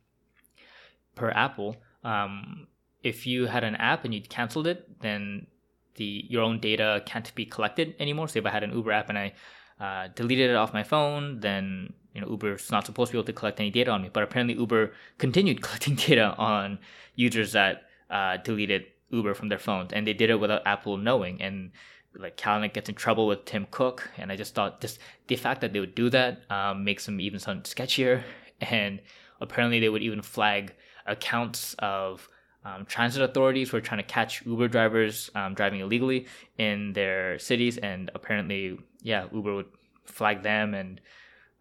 per 1.15 1.29
Apple, 1.31 1.77
um, 2.03 2.67
if 3.03 3.27
you 3.27 3.45
had 3.45 3.63
an 3.63 3.75
app 3.75 4.05
and 4.05 4.13
you 4.13 4.21
canceled 4.21 4.67
it, 4.67 4.99
then 5.01 5.47
the 5.95 6.25
your 6.27 6.41
own 6.41 6.59
data 6.59 7.03
can't 7.05 7.33
be 7.35 7.45
collected 7.45 7.95
anymore. 7.99 8.27
So 8.27 8.39
if 8.39 8.45
I 8.45 8.49
had 8.49 8.63
an 8.63 8.71
Uber 8.71 8.91
app 8.91 9.09
and 9.09 9.17
I 9.17 9.33
uh, 9.79 10.07
deleted 10.15 10.49
it 10.49 10.55
off 10.55 10.73
my 10.73 10.83
phone, 10.83 11.39
then 11.39 11.93
you 12.13 12.21
know 12.21 12.29
Uber's 12.29 12.71
not 12.71 12.85
supposed 12.85 13.11
to 13.11 13.13
be 13.13 13.17
able 13.19 13.25
to 13.25 13.33
collect 13.33 13.59
any 13.59 13.69
data 13.69 13.91
on 13.91 14.01
me. 14.01 14.09
But 14.11 14.23
apparently 14.23 14.55
Uber 14.55 14.93
continued 15.17 15.61
collecting 15.65 15.95
data 15.95 16.33
on 16.37 16.79
users 17.15 17.51
that 17.53 17.83
uh, 18.09 18.37
deleted 18.37 18.85
Uber 19.09 19.33
from 19.33 19.49
their 19.49 19.59
phones, 19.59 19.93
and 19.93 20.07
they 20.07 20.13
did 20.13 20.29
it 20.29 20.39
without 20.39 20.65
Apple 20.65 20.97
knowing. 20.97 21.41
And 21.41 21.71
like 22.17 22.37
Kalanick 22.37 22.73
gets 22.73 22.89
in 22.89 22.95
trouble 22.95 23.27
with 23.27 23.45
Tim 23.45 23.67
Cook, 23.71 24.09
and 24.17 24.31
I 24.31 24.35
just 24.35 24.55
thought 24.55 24.81
just 24.81 24.99
the 25.27 25.35
fact 25.35 25.61
that 25.61 25.73
they 25.73 25.79
would 25.79 25.95
do 25.95 26.09
that 26.09 26.41
um, 26.51 26.83
makes 26.83 27.05
them 27.05 27.19
even 27.19 27.39
sound 27.39 27.63
sketchier. 27.63 28.23
And 28.61 29.01
apparently, 29.41 29.81
they 29.81 29.89
would 29.89 30.03
even 30.03 30.21
flag 30.21 30.73
accounts 31.05 31.75
of 31.79 32.29
um, 32.63 32.85
transit 32.85 33.21
authorities 33.21 33.69
who 33.69 33.77
are 33.77 33.81
trying 33.81 33.99
to 33.99 34.07
catch 34.07 34.45
Uber 34.45 34.69
drivers 34.69 35.29
um, 35.35 35.53
driving 35.53 35.81
illegally 35.81 36.27
in 36.57 36.93
their 36.93 37.37
cities, 37.39 37.77
and 37.77 38.09
apparently, 38.15 38.79
yeah, 39.01 39.25
Uber 39.33 39.55
would 39.55 39.65
flag 40.05 40.43
them 40.43 40.73
and 40.73 41.01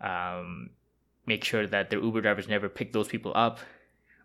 um, 0.00 0.70
make 1.26 1.42
sure 1.42 1.66
that 1.66 1.90
their 1.90 2.00
Uber 2.00 2.20
drivers 2.20 2.46
never 2.46 2.68
pick 2.68 2.92
those 2.92 3.08
people 3.08 3.32
up 3.34 3.58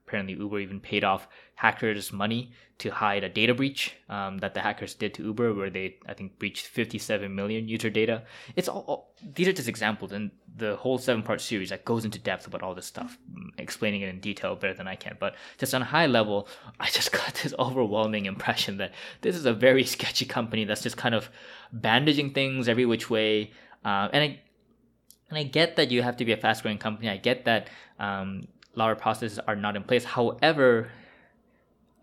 apparently 0.08 0.36
Uber 0.36 0.60
even 0.60 0.80
paid 0.80 1.04
off 1.04 1.28
hackers 1.56 2.14
money 2.14 2.52
to 2.78 2.90
hide 2.90 3.24
a 3.24 3.30
data 3.30 3.54
breach 3.54 3.96
um, 4.10 4.38
that 4.38 4.54
the 4.54 4.62
hackers 4.62 4.94
did 4.94 5.14
to 5.16 5.24
Uber, 5.24 5.54
where 5.54 5.70
they 5.70 5.98
I 6.08 6.14
think 6.14 6.40
breached 6.40 6.68
57 6.68 7.34
million 7.34 7.68
user 7.68 7.90
data. 7.90 8.24
It's 8.56 8.70
all, 8.70 8.86
all 8.88 9.16
these 9.36 9.48
are 9.48 9.54
just 9.54 9.68
examples, 9.68 10.12
and 10.12 10.32
the 10.56 10.76
whole 10.78 10.98
seven 10.98 11.24
part 11.24 11.42
series 11.42 11.70
that 11.72 11.84
goes 11.84 12.06
into 12.06 12.20
depth 12.20 12.48
about 12.48 12.64
all 12.64 12.74
this 12.74 12.86
stuff, 12.86 13.18
mm, 13.32 13.50
explaining 13.58 14.02
it 14.02 14.10
in 14.10 14.20
detail 14.20 14.56
better 14.56 14.74
than 14.74 14.88
I 14.88 14.96
can. 14.96 15.18
But 15.20 15.36
just 15.58 15.74
on 15.74 15.82
a 15.82 15.86
high 15.86 16.06
level, 16.06 16.48
I 16.80 16.90
just 16.90 17.12
got 17.12 17.34
this 17.44 17.54
overwhelming 17.60 18.28
impression 18.28 18.78
that 18.78 18.94
this 19.22 19.36
is 19.36 19.46
a 19.46 19.54
very 19.54 19.84
sketchy 19.84 20.26
company 20.26 20.64
that's 20.64 20.84
just 20.84 20.98
kind 20.98 21.16
of 21.16 21.30
bandaging 21.74 22.34
things 22.34 22.70
every 22.70 22.86
which 22.86 23.10
way, 23.10 23.52
uh, 23.84 24.08
and 24.14 24.24
I. 24.24 24.40
And 25.30 25.38
I 25.38 25.44
get 25.44 25.76
that 25.76 25.92
you 25.92 26.04
have 26.04 26.16
to 26.18 26.24
be 26.24 26.32
a 26.32 26.38
fast 26.38 26.64
growing 26.64 26.78
company. 26.78 27.10
I 27.10 27.18
get 27.18 27.44
that 27.44 27.68
um, 28.00 28.48
lot 28.78 28.92
of 28.92 29.00
processes 29.00 29.40
are 29.48 29.56
not 29.56 29.76
in 29.76 29.84
place. 29.84 30.04
However, 30.04 30.90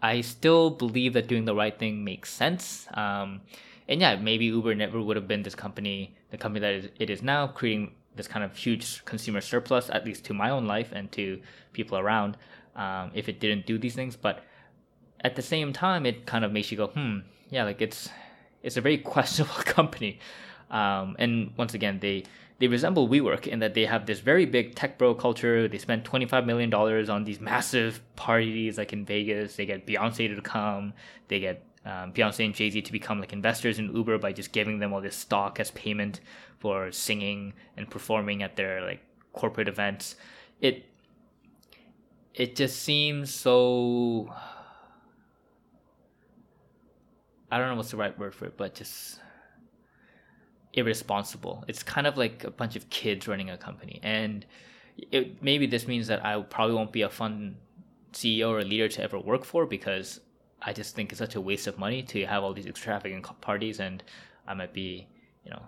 I 0.02 0.20
still 0.20 0.70
believe 0.70 1.14
that 1.14 1.28
doing 1.28 1.44
the 1.44 1.54
right 1.54 1.78
thing 1.78 2.04
makes 2.04 2.30
sense. 2.30 2.86
Um, 2.94 3.40
and 3.88 4.00
yeah, 4.00 4.16
maybe 4.16 4.46
Uber 4.46 4.74
never 4.74 5.00
would 5.00 5.16
have 5.16 5.28
been 5.28 5.42
this 5.42 5.54
company, 5.54 6.14
the 6.30 6.36
company 6.36 6.60
that 6.60 6.92
it 6.98 7.10
is 7.10 7.22
now, 7.22 7.46
creating 7.46 7.92
this 8.16 8.28
kind 8.28 8.44
of 8.44 8.56
huge 8.56 9.04
consumer 9.04 9.40
surplus, 9.40 9.90
at 9.90 10.04
least 10.04 10.24
to 10.26 10.34
my 10.34 10.50
own 10.50 10.66
life 10.66 10.90
and 10.92 11.10
to 11.12 11.40
people 11.72 11.98
around, 11.98 12.36
um, 12.76 13.10
if 13.14 13.28
it 13.28 13.40
didn't 13.40 13.66
do 13.66 13.78
these 13.78 13.94
things. 13.94 14.16
But 14.16 14.42
at 15.20 15.36
the 15.36 15.42
same 15.42 15.72
time, 15.72 16.06
it 16.06 16.26
kind 16.26 16.44
of 16.44 16.52
makes 16.52 16.70
you 16.70 16.76
go, 16.76 16.88
hmm, 16.88 17.18
yeah, 17.50 17.64
like 17.64 17.80
it's 17.80 18.08
it's 18.62 18.76
a 18.76 18.80
very 18.80 18.98
questionable 19.14 19.62
company. 19.64 20.18
Um, 20.70 21.16
and 21.18 21.52
once 21.56 21.74
again, 21.74 21.98
they 22.00 22.24
they 22.58 22.68
resemble 22.68 23.08
WeWork 23.08 23.46
in 23.46 23.58
that 23.58 23.74
they 23.74 23.84
have 23.84 24.06
this 24.06 24.20
very 24.20 24.46
big 24.46 24.74
tech 24.74 24.96
bro 24.96 25.14
culture. 25.14 25.66
They 25.66 25.78
spend 25.78 26.04
$25 26.04 26.46
million 26.46 26.72
on 26.72 27.24
these 27.24 27.40
massive 27.40 28.00
parties 28.14 28.78
like 28.78 28.92
in 28.92 29.04
Vegas. 29.04 29.56
They 29.56 29.66
get 29.66 29.86
Beyonce 29.86 30.34
to 30.34 30.40
come. 30.40 30.92
They 31.26 31.40
get 31.40 31.64
um, 31.84 32.12
Beyonce 32.12 32.44
and 32.44 32.54
Jay 32.54 32.70
Z 32.70 32.82
to 32.82 32.92
become 32.92 33.20
like 33.20 33.32
investors 33.32 33.78
in 33.78 33.94
Uber 33.94 34.18
by 34.18 34.32
just 34.32 34.52
giving 34.52 34.78
them 34.78 34.92
all 34.92 35.00
this 35.00 35.16
stock 35.16 35.58
as 35.58 35.70
payment 35.72 36.20
for 36.58 36.92
singing 36.92 37.52
and 37.76 37.90
performing 37.90 38.42
at 38.42 38.56
their 38.56 38.80
like 38.82 39.00
corporate 39.32 39.68
events. 39.68 40.16
It 40.60 40.86
it 42.34 42.56
just 42.56 42.82
seems 42.82 43.32
so 43.32 44.32
I 47.50 47.58
don't 47.58 47.68
know 47.68 47.76
what's 47.76 47.90
the 47.90 47.96
right 47.96 48.18
word 48.18 48.34
for 48.34 48.46
it, 48.46 48.56
but 48.56 48.74
just 48.74 49.20
irresponsible. 50.74 51.64
It's 51.68 51.82
kind 51.82 52.06
of 52.06 52.16
like 52.16 52.44
a 52.44 52.50
bunch 52.50 52.76
of 52.76 52.88
kids 52.90 53.26
running 53.26 53.50
a 53.50 53.56
company, 53.56 54.00
and 54.02 54.44
it, 55.10 55.42
maybe 55.42 55.66
this 55.66 55.88
means 55.88 56.06
that 56.08 56.24
I 56.24 56.40
probably 56.42 56.74
won't 56.74 56.92
be 56.92 57.02
a 57.02 57.08
fun 57.08 57.56
CEO 58.12 58.50
or 58.50 58.62
leader 58.62 58.88
to 58.88 59.02
ever 59.02 59.18
work 59.18 59.44
for 59.44 59.66
because 59.66 60.20
I 60.62 60.72
just 60.72 60.94
think 60.94 61.10
it's 61.10 61.18
such 61.18 61.34
a 61.34 61.40
waste 61.40 61.66
of 61.66 61.78
money 61.78 62.02
to 62.04 62.24
have 62.26 62.42
all 62.42 62.54
these 62.54 62.66
extravagant 62.66 63.26
parties, 63.40 63.80
and 63.80 64.02
I 64.46 64.54
might 64.54 64.72
be, 64.72 65.08
you 65.44 65.50
know, 65.50 65.62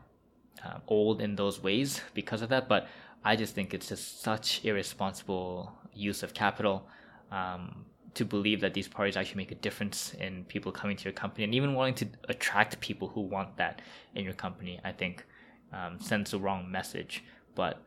um, 0.65 0.83
old 0.87 1.21
in 1.21 1.37
those 1.37 1.63
ways 1.63 2.01
because 2.15 2.43
of 2.43 2.49
that. 2.51 2.69
But 2.69 2.89
I 3.25 3.37
just 3.37 3.55
think 3.55 3.75
it's 3.75 3.89
just 3.89 4.23
such 4.23 4.65
irresponsible 4.65 5.73
use 5.93 6.23
of 6.23 6.33
capital. 6.33 6.89
Um, 7.31 7.87
to 8.17 8.25
believe 8.25 8.61
that 8.63 8.75
these 8.75 8.89
parties 8.89 9.17
actually 9.17 9.37
make 9.37 9.53
a 9.53 9.57
difference 9.57 10.15
in 10.15 10.45
people 10.45 10.73
coming 10.73 10.97
to 10.97 11.05
your 11.05 11.13
company 11.13 11.45
and 11.45 11.55
even 11.55 11.75
wanting 11.75 11.95
to 11.95 12.07
attract 12.29 12.81
people 12.81 13.09
who 13.09 13.21
want 13.21 13.57
that 13.57 13.83
in 14.15 14.25
your 14.25 14.33
company, 14.33 14.81
I 14.85 14.93
think 14.93 15.25
um, 15.73 15.99
sends 16.01 16.31
the 16.31 16.39
wrong 16.39 16.71
message. 16.71 17.23
But 17.55 17.83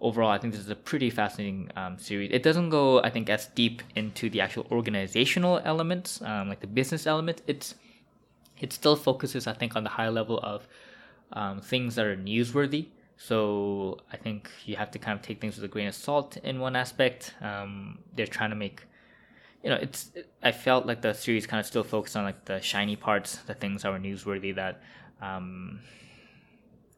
overall, 0.00 0.30
I 0.30 0.38
think 0.38 0.54
this 0.54 0.62
is 0.62 0.70
a 0.70 0.76
pretty 0.76 1.10
fascinating 1.10 1.70
um, 1.76 1.98
series. 1.98 2.30
It 2.32 2.42
doesn't 2.42 2.70
go, 2.70 3.02
I 3.02 3.10
think, 3.10 3.28
as 3.28 3.46
deep 3.46 3.82
into 3.96 4.30
the 4.30 4.40
actual 4.40 4.66
organizational 4.70 5.60
elements, 5.64 6.22
um, 6.22 6.48
like 6.48 6.60
the 6.60 6.66
business 6.66 7.06
element. 7.06 7.42
It's 7.46 7.74
it 8.60 8.72
still 8.72 8.94
focuses, 8.94 9.48
I 9.48 9.54
think, 9.54 9.74
on 9.74 9.82
the 9.82 9.90
high 9.90 10.08
level 10.08 10.38
of 10.44 10.68
um, 11.32 11.60
things 11.60 11.96
that 11.96 12.06
are 12.06 12.16
newsworthy. 12.16 12.86
So 13.16 13.98
I 14.12 14.16
think 14.16 14.48
you 14.64 14.76
have 14.76 14.92
to 14.92 14.98
kind 15.00 15.18
of 15.18 15.22
take 15.24 15.40
things 15.40 15.56
with 15.56 15.64
a 15.64 15.68
grain 15.68 15.88
of 15.88 15.94
salt 15.94 16.36
in 16.38 16.60
one 16.60 16.76
aspect. 16.76 17.34
Um, 17.40 17.98
they're 18.14 18.26
trying 18.26 18.50
to 18.50 18.56
make 18.56 18.82
you 19.62 19.70
know, 19.70 19.76
it's. 19.76 20.10
I 20.42 20.52
felt 20.52 20.86
like 20.86 21.02
the 21.02 21.12
series 21.12 21.46
kind 21.46 21.60
of 21.60 21.66
still 21.66 21.84
focused 21.84 22.16
on 22.16 22.24
like 22.24 22.44
the 22.44 22.60
shiny 22.60 22.96
parts, 22.96 23.36
the 23.46 23.54
things 23.54 23.82
that 23.82 23.92
were 23.92 23.98
newsworthy. 23.98 24.54
That 24.54 24.82
um, 25.20 25.80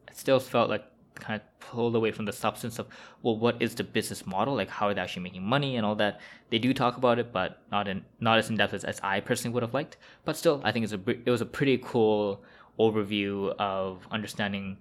it 0.07 0.17
still 0.17 0.39
felt 0.39 0.69
like 0.69 0.83
kind 1.15 1.39
of 1.39 1.59
pulled 1.59 1.95
away 1.95 2.11
from 2.11 2.25
the 2.25 2.33
substance 2.33 2.79
of 2.79 2.87
well, 3.21 3.37
what 3.37 3.61
is 3.61 3.75
the 3.75 3.83
business 3.83 4.25
model? 4.25 4.55
Like 4.55 4.69
how 4.69 4.87
are 4.87 4.93
they 4.93 5.01
actually 5.01 5.23
making 5.23 5.43
money 5.43 5.77
and 5.77 5.85
all 5.85 5.95
that. 5.95 6.19
They 6.49 6.59
do 6.59 6.73
talk 6.73 6.97
about 6.97 7.19
it, 7.19 7.31
but 7.31 7.61
not 7.71 7.87
in 7.87 8.03
not 8.19 8.39
as 8.39 8.49
in 8.49 8.57
depth 8.57 8.73
as, 8.73 8.83
as 8.83 8.99
I 9.01 9.19
personally 9.19 9.53
would 9.53 9.63
have 9.63 9.73
liked. 9.73 9.97
But 10.23 10.35
still, 10.35 10.61
I 10.63 10.71
think 10.71 10.83
it's 10.83 10.93
a 10.93 11.09
it 11.25 11.29
was 11.29 11.41
a 11.41 11.45
pretty 11.45 11.79
cool 11.83 12.43
overview 12.79 13.55
of 13.57 14.07
understanding 14.11 14.77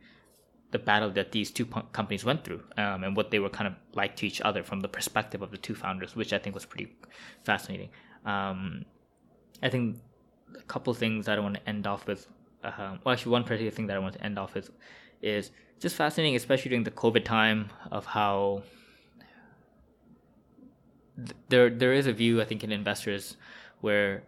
the 0.74 0.78
battle 0.80 1.08
that 1.08 1.30
these 1.30 1.52
two 1.52 1.66
companies 1.92 2.24
went 2.24 2.42
through 2.42 2.60
um, 2.76 3.04
and 3.04 3.16
what 3.16 3.30
they 3.30 3.38
were 3.38 3.48
kind 3.48 3.68
of 3.68 3.74
like 3.94 4.16
to 4.16 4.26
each 4.26 4.40
other 4.40 4.64
from 4.64 4.80
the 4.80 4.88
perspective 4.88 5.40
of 5.40 5.52
the 5.52 5.56
two 5.56 5.72
founders, 5.72 6.16
which 6.16 6.32
I 6.32 6.38
think 6.38 6.52
was 6.52 6.64
pretty 6.64 6.88
fascinating. 7.44 7.90
Um, 8.24 8.84
I 9.62 9.68
think 9.68 9.98
a 10.58 10.62
couple 10.62 10.92
things 10.92 11.26
that 11.26 11.38
I 11.38 11.40
want 11.40 11.54
to 11.54 11.68
end 11.68 11.86
off 11.86 12.08
with. 12.08 12.26
Uh, 12.64 12.96
well, 13.04 13.12
actually, 13.12 13.30
one 13.30 13.44
particular 13.44 13.70
thing 13.70 13.86
that 13.86 13.96
I 13.96 14.00
want 14.00 14.14
to 14.14 14.24
end 14.24 14.36
off 14.36 14.54
with 14.54 14.72
is 15.22 15.52
just 15.78 15.94
fascinating, 15.94 16.34
especially 16.34 16.70
during 16.70 16.82
the 16.82 16.90
COVID 16.90 17.24
time, 17.24 17.70
of 17.92 18.04
how 18.06 18.64
th- 21.16 21.36
there 21.50 21.70
there 21.70 21.92
is 21.92 22.08
a 22.08 22.12
view 22.12 22.42
I 22.42 22.46
think 22.46 22.64
in 22.64 22.72
investors 22.72 23.36
where 23.80 24.24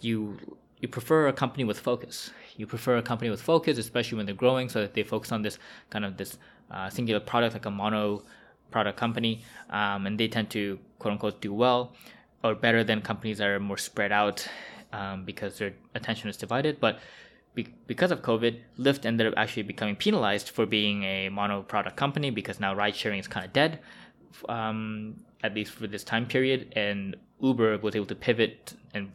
you 0.00 0.38
you 0.80 0.88
prefer 0.88 1.28
a 1.28 1.32
company 1.34 1.64
with 1.64 1.78
focus 1.78 2.30
you 2.56 2.66
prefer 2.66 2.96
a 2.96 3.02
company 3.02 3.30
with 3.30 3.40
focus, 3.40 3.78
especially 3.78 4.16
when 4.16 4.26
they're 4.26 4.34
growing, 4.34 4.68
so 4.68 4.80
that 4.80 4.94
they 4.94 5.02
focus 5.02 5.32
on 5.32 5.42
this 5.42 5.58
kind 5.90 6.04
of 6.04 6.16
this 6.16 6.38
uh, 6.70 6.88
singular 6.88 7.20
product, 7.20 7.54
like 7.54 7.66
a 7.66 7.70
mono 7.70 8.22
product 8.70 8.98
company, 8.98 9.42
um, 9.70 10.06
and 10.06 10.18
they 10.18 10.28
tend 10.28 10.50
to 10.50 10.78
quote 10.98 11.12
unquote 11.12 11.40
do 11.40 11.52
well 11.52 11.92
or 12.42 12.54
better 12.54 12.84
than 12.84 13.00
companies 13.00 13.38
that 13.38 13.48
are 13.48 13.60
more 13.60 13.78
spread 13.78 14.12
out 14.12 14.46
um, 14.92 15.24
because 15.24 15.58
their 15.58 15.72
attention 15.94 16.28
is 16.28 16.36
divided. 16.36 16.78
But 16.80 16.98
be- 17.54 17.74
because 17.86 18.10
of 18.10 18.22
COVID, 18.22 18.60
Lyft 18.78 19.06
ended 19.06 19.26
up 19.26 19.34
actually 19.36 19.62
becoming 19.62 19.96
penalized 19.96 20.50
for 20.50 20.66
being 20.66 21.04
a 21.04 21.28
mono 21.30 21.62
product 21.62 21.96
company 21.96 22.30
because 22.30 22.60
now 22.60 22.74
ride 22.74 22.94
sharing 22.94 23.18
is 23.18 23.28
kind 23.28 23.46
of 23.46 23.52
dead, 23.52 23.80
um, 24.48 25.16
at 25.42 25.54
least 25.54 25.72
for 25.72 25.86
this 25.86 26.04
time 26.04 26.26
period. 26.26 26.72
And 26.76 27.16
Uber 27.40 27.78
was 27.78 27.96
able 27.96 28.06
to 28.06 28.14
pivot 28.14 28.74
and 28.92 29.10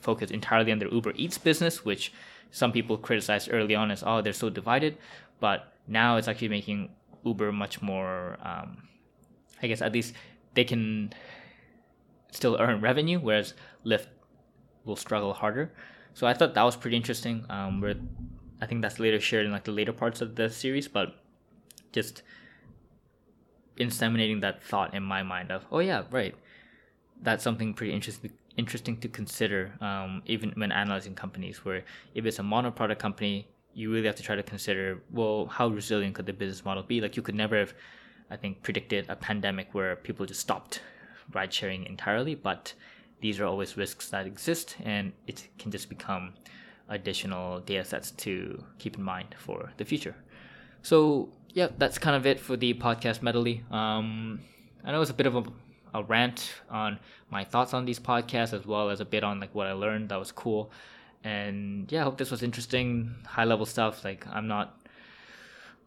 focus 0.00 0.30
entirely 0.30 0.72
on 0.72 0.78
their 0.78 0.88
Uber 0.88 1.12
Eats 1.16 1.38
business, 1.38 1.84
which 1.84 2.12
some 2.50 2.72
people 2.72 2.96
criticized 2.96 3.48
early 3.52 3.74
on 3.74 3.90
as 3.90 4.02
oh 4.06 4.20
they're 4.20 4.32
so 4.32 4.50
divided, 4.50 4.98
but 5.40 5.72
now 5.86 6.16
it's 6.16 6.28
actually 6.28 6.48
making 6.48 6.90
Uber 7.24 7.52
much 7.52 7.82
more. 7.82 8.38
Um, 8.42 8.88
I 9.62 9.66
guess 9.66 9.82
at 9.82 9.92
least 9.92 10.14
they 10.54 10.64
can 10.64 11.12
still 12.30 12.56
earn 12.60 12.80
revenue, 12.80 13.18
whereas 13.18 13.54
Lyft 13.84 14.06
will 14.84 14.96
struggle 14.96 15.32
harder. 15.32 15.72
So 16.12 16.26
I 16.26 16.34
thought 16.34 16.54
that 16.54 16.62
was 16.62 16.76
pretty 16.76 16.96
interesting. 16.96 17.44
Um, 17.48 17.80
where 17.80 17.94
I 18.60 18.66
think 18.66 18.82
that's 18.82 19.00
later 19.00 19.20
shared 19.20 19.46
in 19.46 19.52
like 19.52 19.64
the 19.64 19.72
later 19.72 19.92
parts 19.92 20.20
of 20.20 20.36
the 20.36 20.50
series, 20.50 20.88
but 20.88 21.16
just 21.92 22.22
inseminating 23.78 24.40
that 24.40 24.62
thought 24.62 24.94
in 24.94 25.02
my 25.02 25.22
mind 25.22 25.50
of 25.50 25.66
oh 25.72 25.80
yeah 25.80 26.04
right, 26.10 26.34
that's 27.20 27.42
something 27.42 27.74
pretty 27.74 27.92
interesting 27.92 28.32
interesting 28.56 28.96
to 28.98 29.08
consider, 29.08 29.72
um, 29.80 30.22
even 30.26 30.52
when 30.56 30.72
analyzing 30.72 31.14
companies. 31.14 31.64
Where 31.64 31.84
if 32.14 32.24
it's 32.26 32.38
a 32.38 32.42
mono-product 32.42 33.00
company, 33.00 33.48
you 33.74 33.92
really 33.92 34.06
have 34.06 34.16
to 34.16 34.22
try 34.22 34.36
to 34.36 34.42
consider, 34.42 35.02
well, 35.10 35.46
how 35.46 35.68
resilient 35.68 36.14
could 36.14 36.26
the 36.26 36.32
business 36.32 36.64
model 36.64 36.82
be? 36.82 37.00
Like 37.00 37.16
you 37.16 37.22
could 37.22 37.34
never 37.34 37.58
have, 37.58 37.74
I 38.30 38.36
think, 38.36 38.62
predicted 38.62 39.06
a 39.08 39.16
pandemic 39.16 39.74
where 39.74 39.96
people 39.96 40.26
just 40.26 40.40
stopped 40.40 40.80
ride 41.32 41.52
sharing 41.52 41.84
entirely, 41.86 42.34
but 42.34 42.74
these 43.20 43.40
are 43.40 43.46
always 43.46 43.76
risks 43.76 44.10
that 44.10 44.26
exist, 44.26 44.76
and 44.84 45.12
it 45.26 45.48
can 45.58 45.70
just 45.70 45.88
become 45.88 46.34
additional 46.88 47.60
data 47.60 47.84
sets 47.84 48.10
to 48.10 48.62
keep 48.78 48.96
in 48.96 49.02
mind 49.02 49.34
for 49.38 49.72
the 49.78 49.84
future. 49.84 50.14
So 50.82 51.30
yeah, 51.48 51.68
that's 51.78 51.98
kind 51.98 52.14
of 52.14 52.26
it 52.26 52.38
for 52.38 52.56
the 52.56 52.74
podcast 52.74 53.22
medley. 53.22 53.64
Um, 53.70 54.40
I 54.84 54.92
know 54.92 55.00
it's 55.00 55.10
a 55.10 55.14
bit 55.14 55.26
of 55.26 55.36
a 55.36 55.44
a 55.94 56.02
rant 56.02 56.52
on 56.68 56.98
my 57.30 57.44
thoughts 57.44 57.72
on 57.72 57.84
these 57.84 58.00
podcasts 58.00 58.52
as 58.52 58.66
well 58.66 58.90
as 58.90 59.00
a 59.00 59.04
bit 59.04 59.24
on 59.24 59.40
like 59.40 59.54
what 59.54 59.66
I 59.66 59.72
learned 59.72 60.10
that 60.10 60.18
was 60.18 60.32
cool. 60.32 60.70
And 61.22 61.90
yeah, 61.90 62.02
I 62.02 62.04
hope 62.04 62.18
this 62.18 62.30
was 62.30 62.42
interesting, 62.42 63.14
high 63.26 63.44
level 63.44 63.64
stuff. 63.64 64.04
Like 64.04 64.26
I'm 64.30 64.46
not 64.46 64.78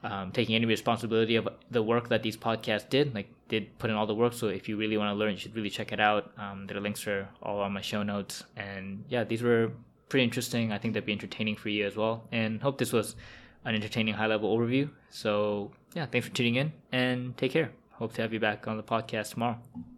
um, 0.04 0.32
taking 0.32 0.56
any 0.56 0.66
responsibility 0.66 1.36
of 1.36 1.48
the 1.70 1.84
work 1.84 2.10
that 2.10 2.24
these 2.24 2.38
podcasts 2.38 2.90
did. 2.90 3.14
Like 3.14 3.30
did 3.50 3.78
put 3.80 3.90
in 3.90 3.96
all 3.96 4.08
the 4.08 4.16
work. 4.16 4.34
So 4.34 4.48
if 4.48 4.68
you 4.68 4.78
really 4.78 4.98
want 4.98 5.12
to 5.12 5.16
learn, 5.16 5.32
you 5.32 5.38
should 5.38 5.56
really 5.56 5.70
check 5.70 5.92
it 5.92 6.00
out. 6.00 6.32
Um, 6.38 6.66
the 6.68 6.80
links 6.80 7.06
are 7.08 7.28
all 7.44 7.60
on 7.60 7.74
my 7.74 7.82
show 7.82 8.04
notes. 8.04 8.44
And 8.56 9.04
yeah, 9.10 9.24
these 9.24 9.44
were 9.44 9.72
pretty 10.10 10.24
interesting. 10.24 10.72
I 10.72 10.78
think 10.78 10.94
they'd 10.94 11.06
be 11.06 11.12
entertaining 11.12 11.56
for 11.56 11.70
you 11.70 11.86
as 11.86 11.96
well. 11.96 12.24
And 12.32 12.62
hope 12.62 12.78
this 12.78 12.94
was 12.94 13.16
an 13.66 13.76
entertaining 13.76 14.14
high 14.14 14.28
level 14.28 14.58
overview. 14.58 14.90
So 15.10 15.72
yeah, 15.94 16.06
thanks 16.06 16.28
for 16.28 16.34
tuning 16.34 16.56
in 16.56 16.74
and 16.92 17.38
take 17.38 17.52
care. 17.52 17.72
Hope 17.92 18.14
to 18.14 18.22
have 18.22 18.34
you 18.34 18.40
back 18.40 18.68
on 18.68 18.78
the 18.78 18.84
podcast 18.84 19.32
tomorrow. 19.32 19.58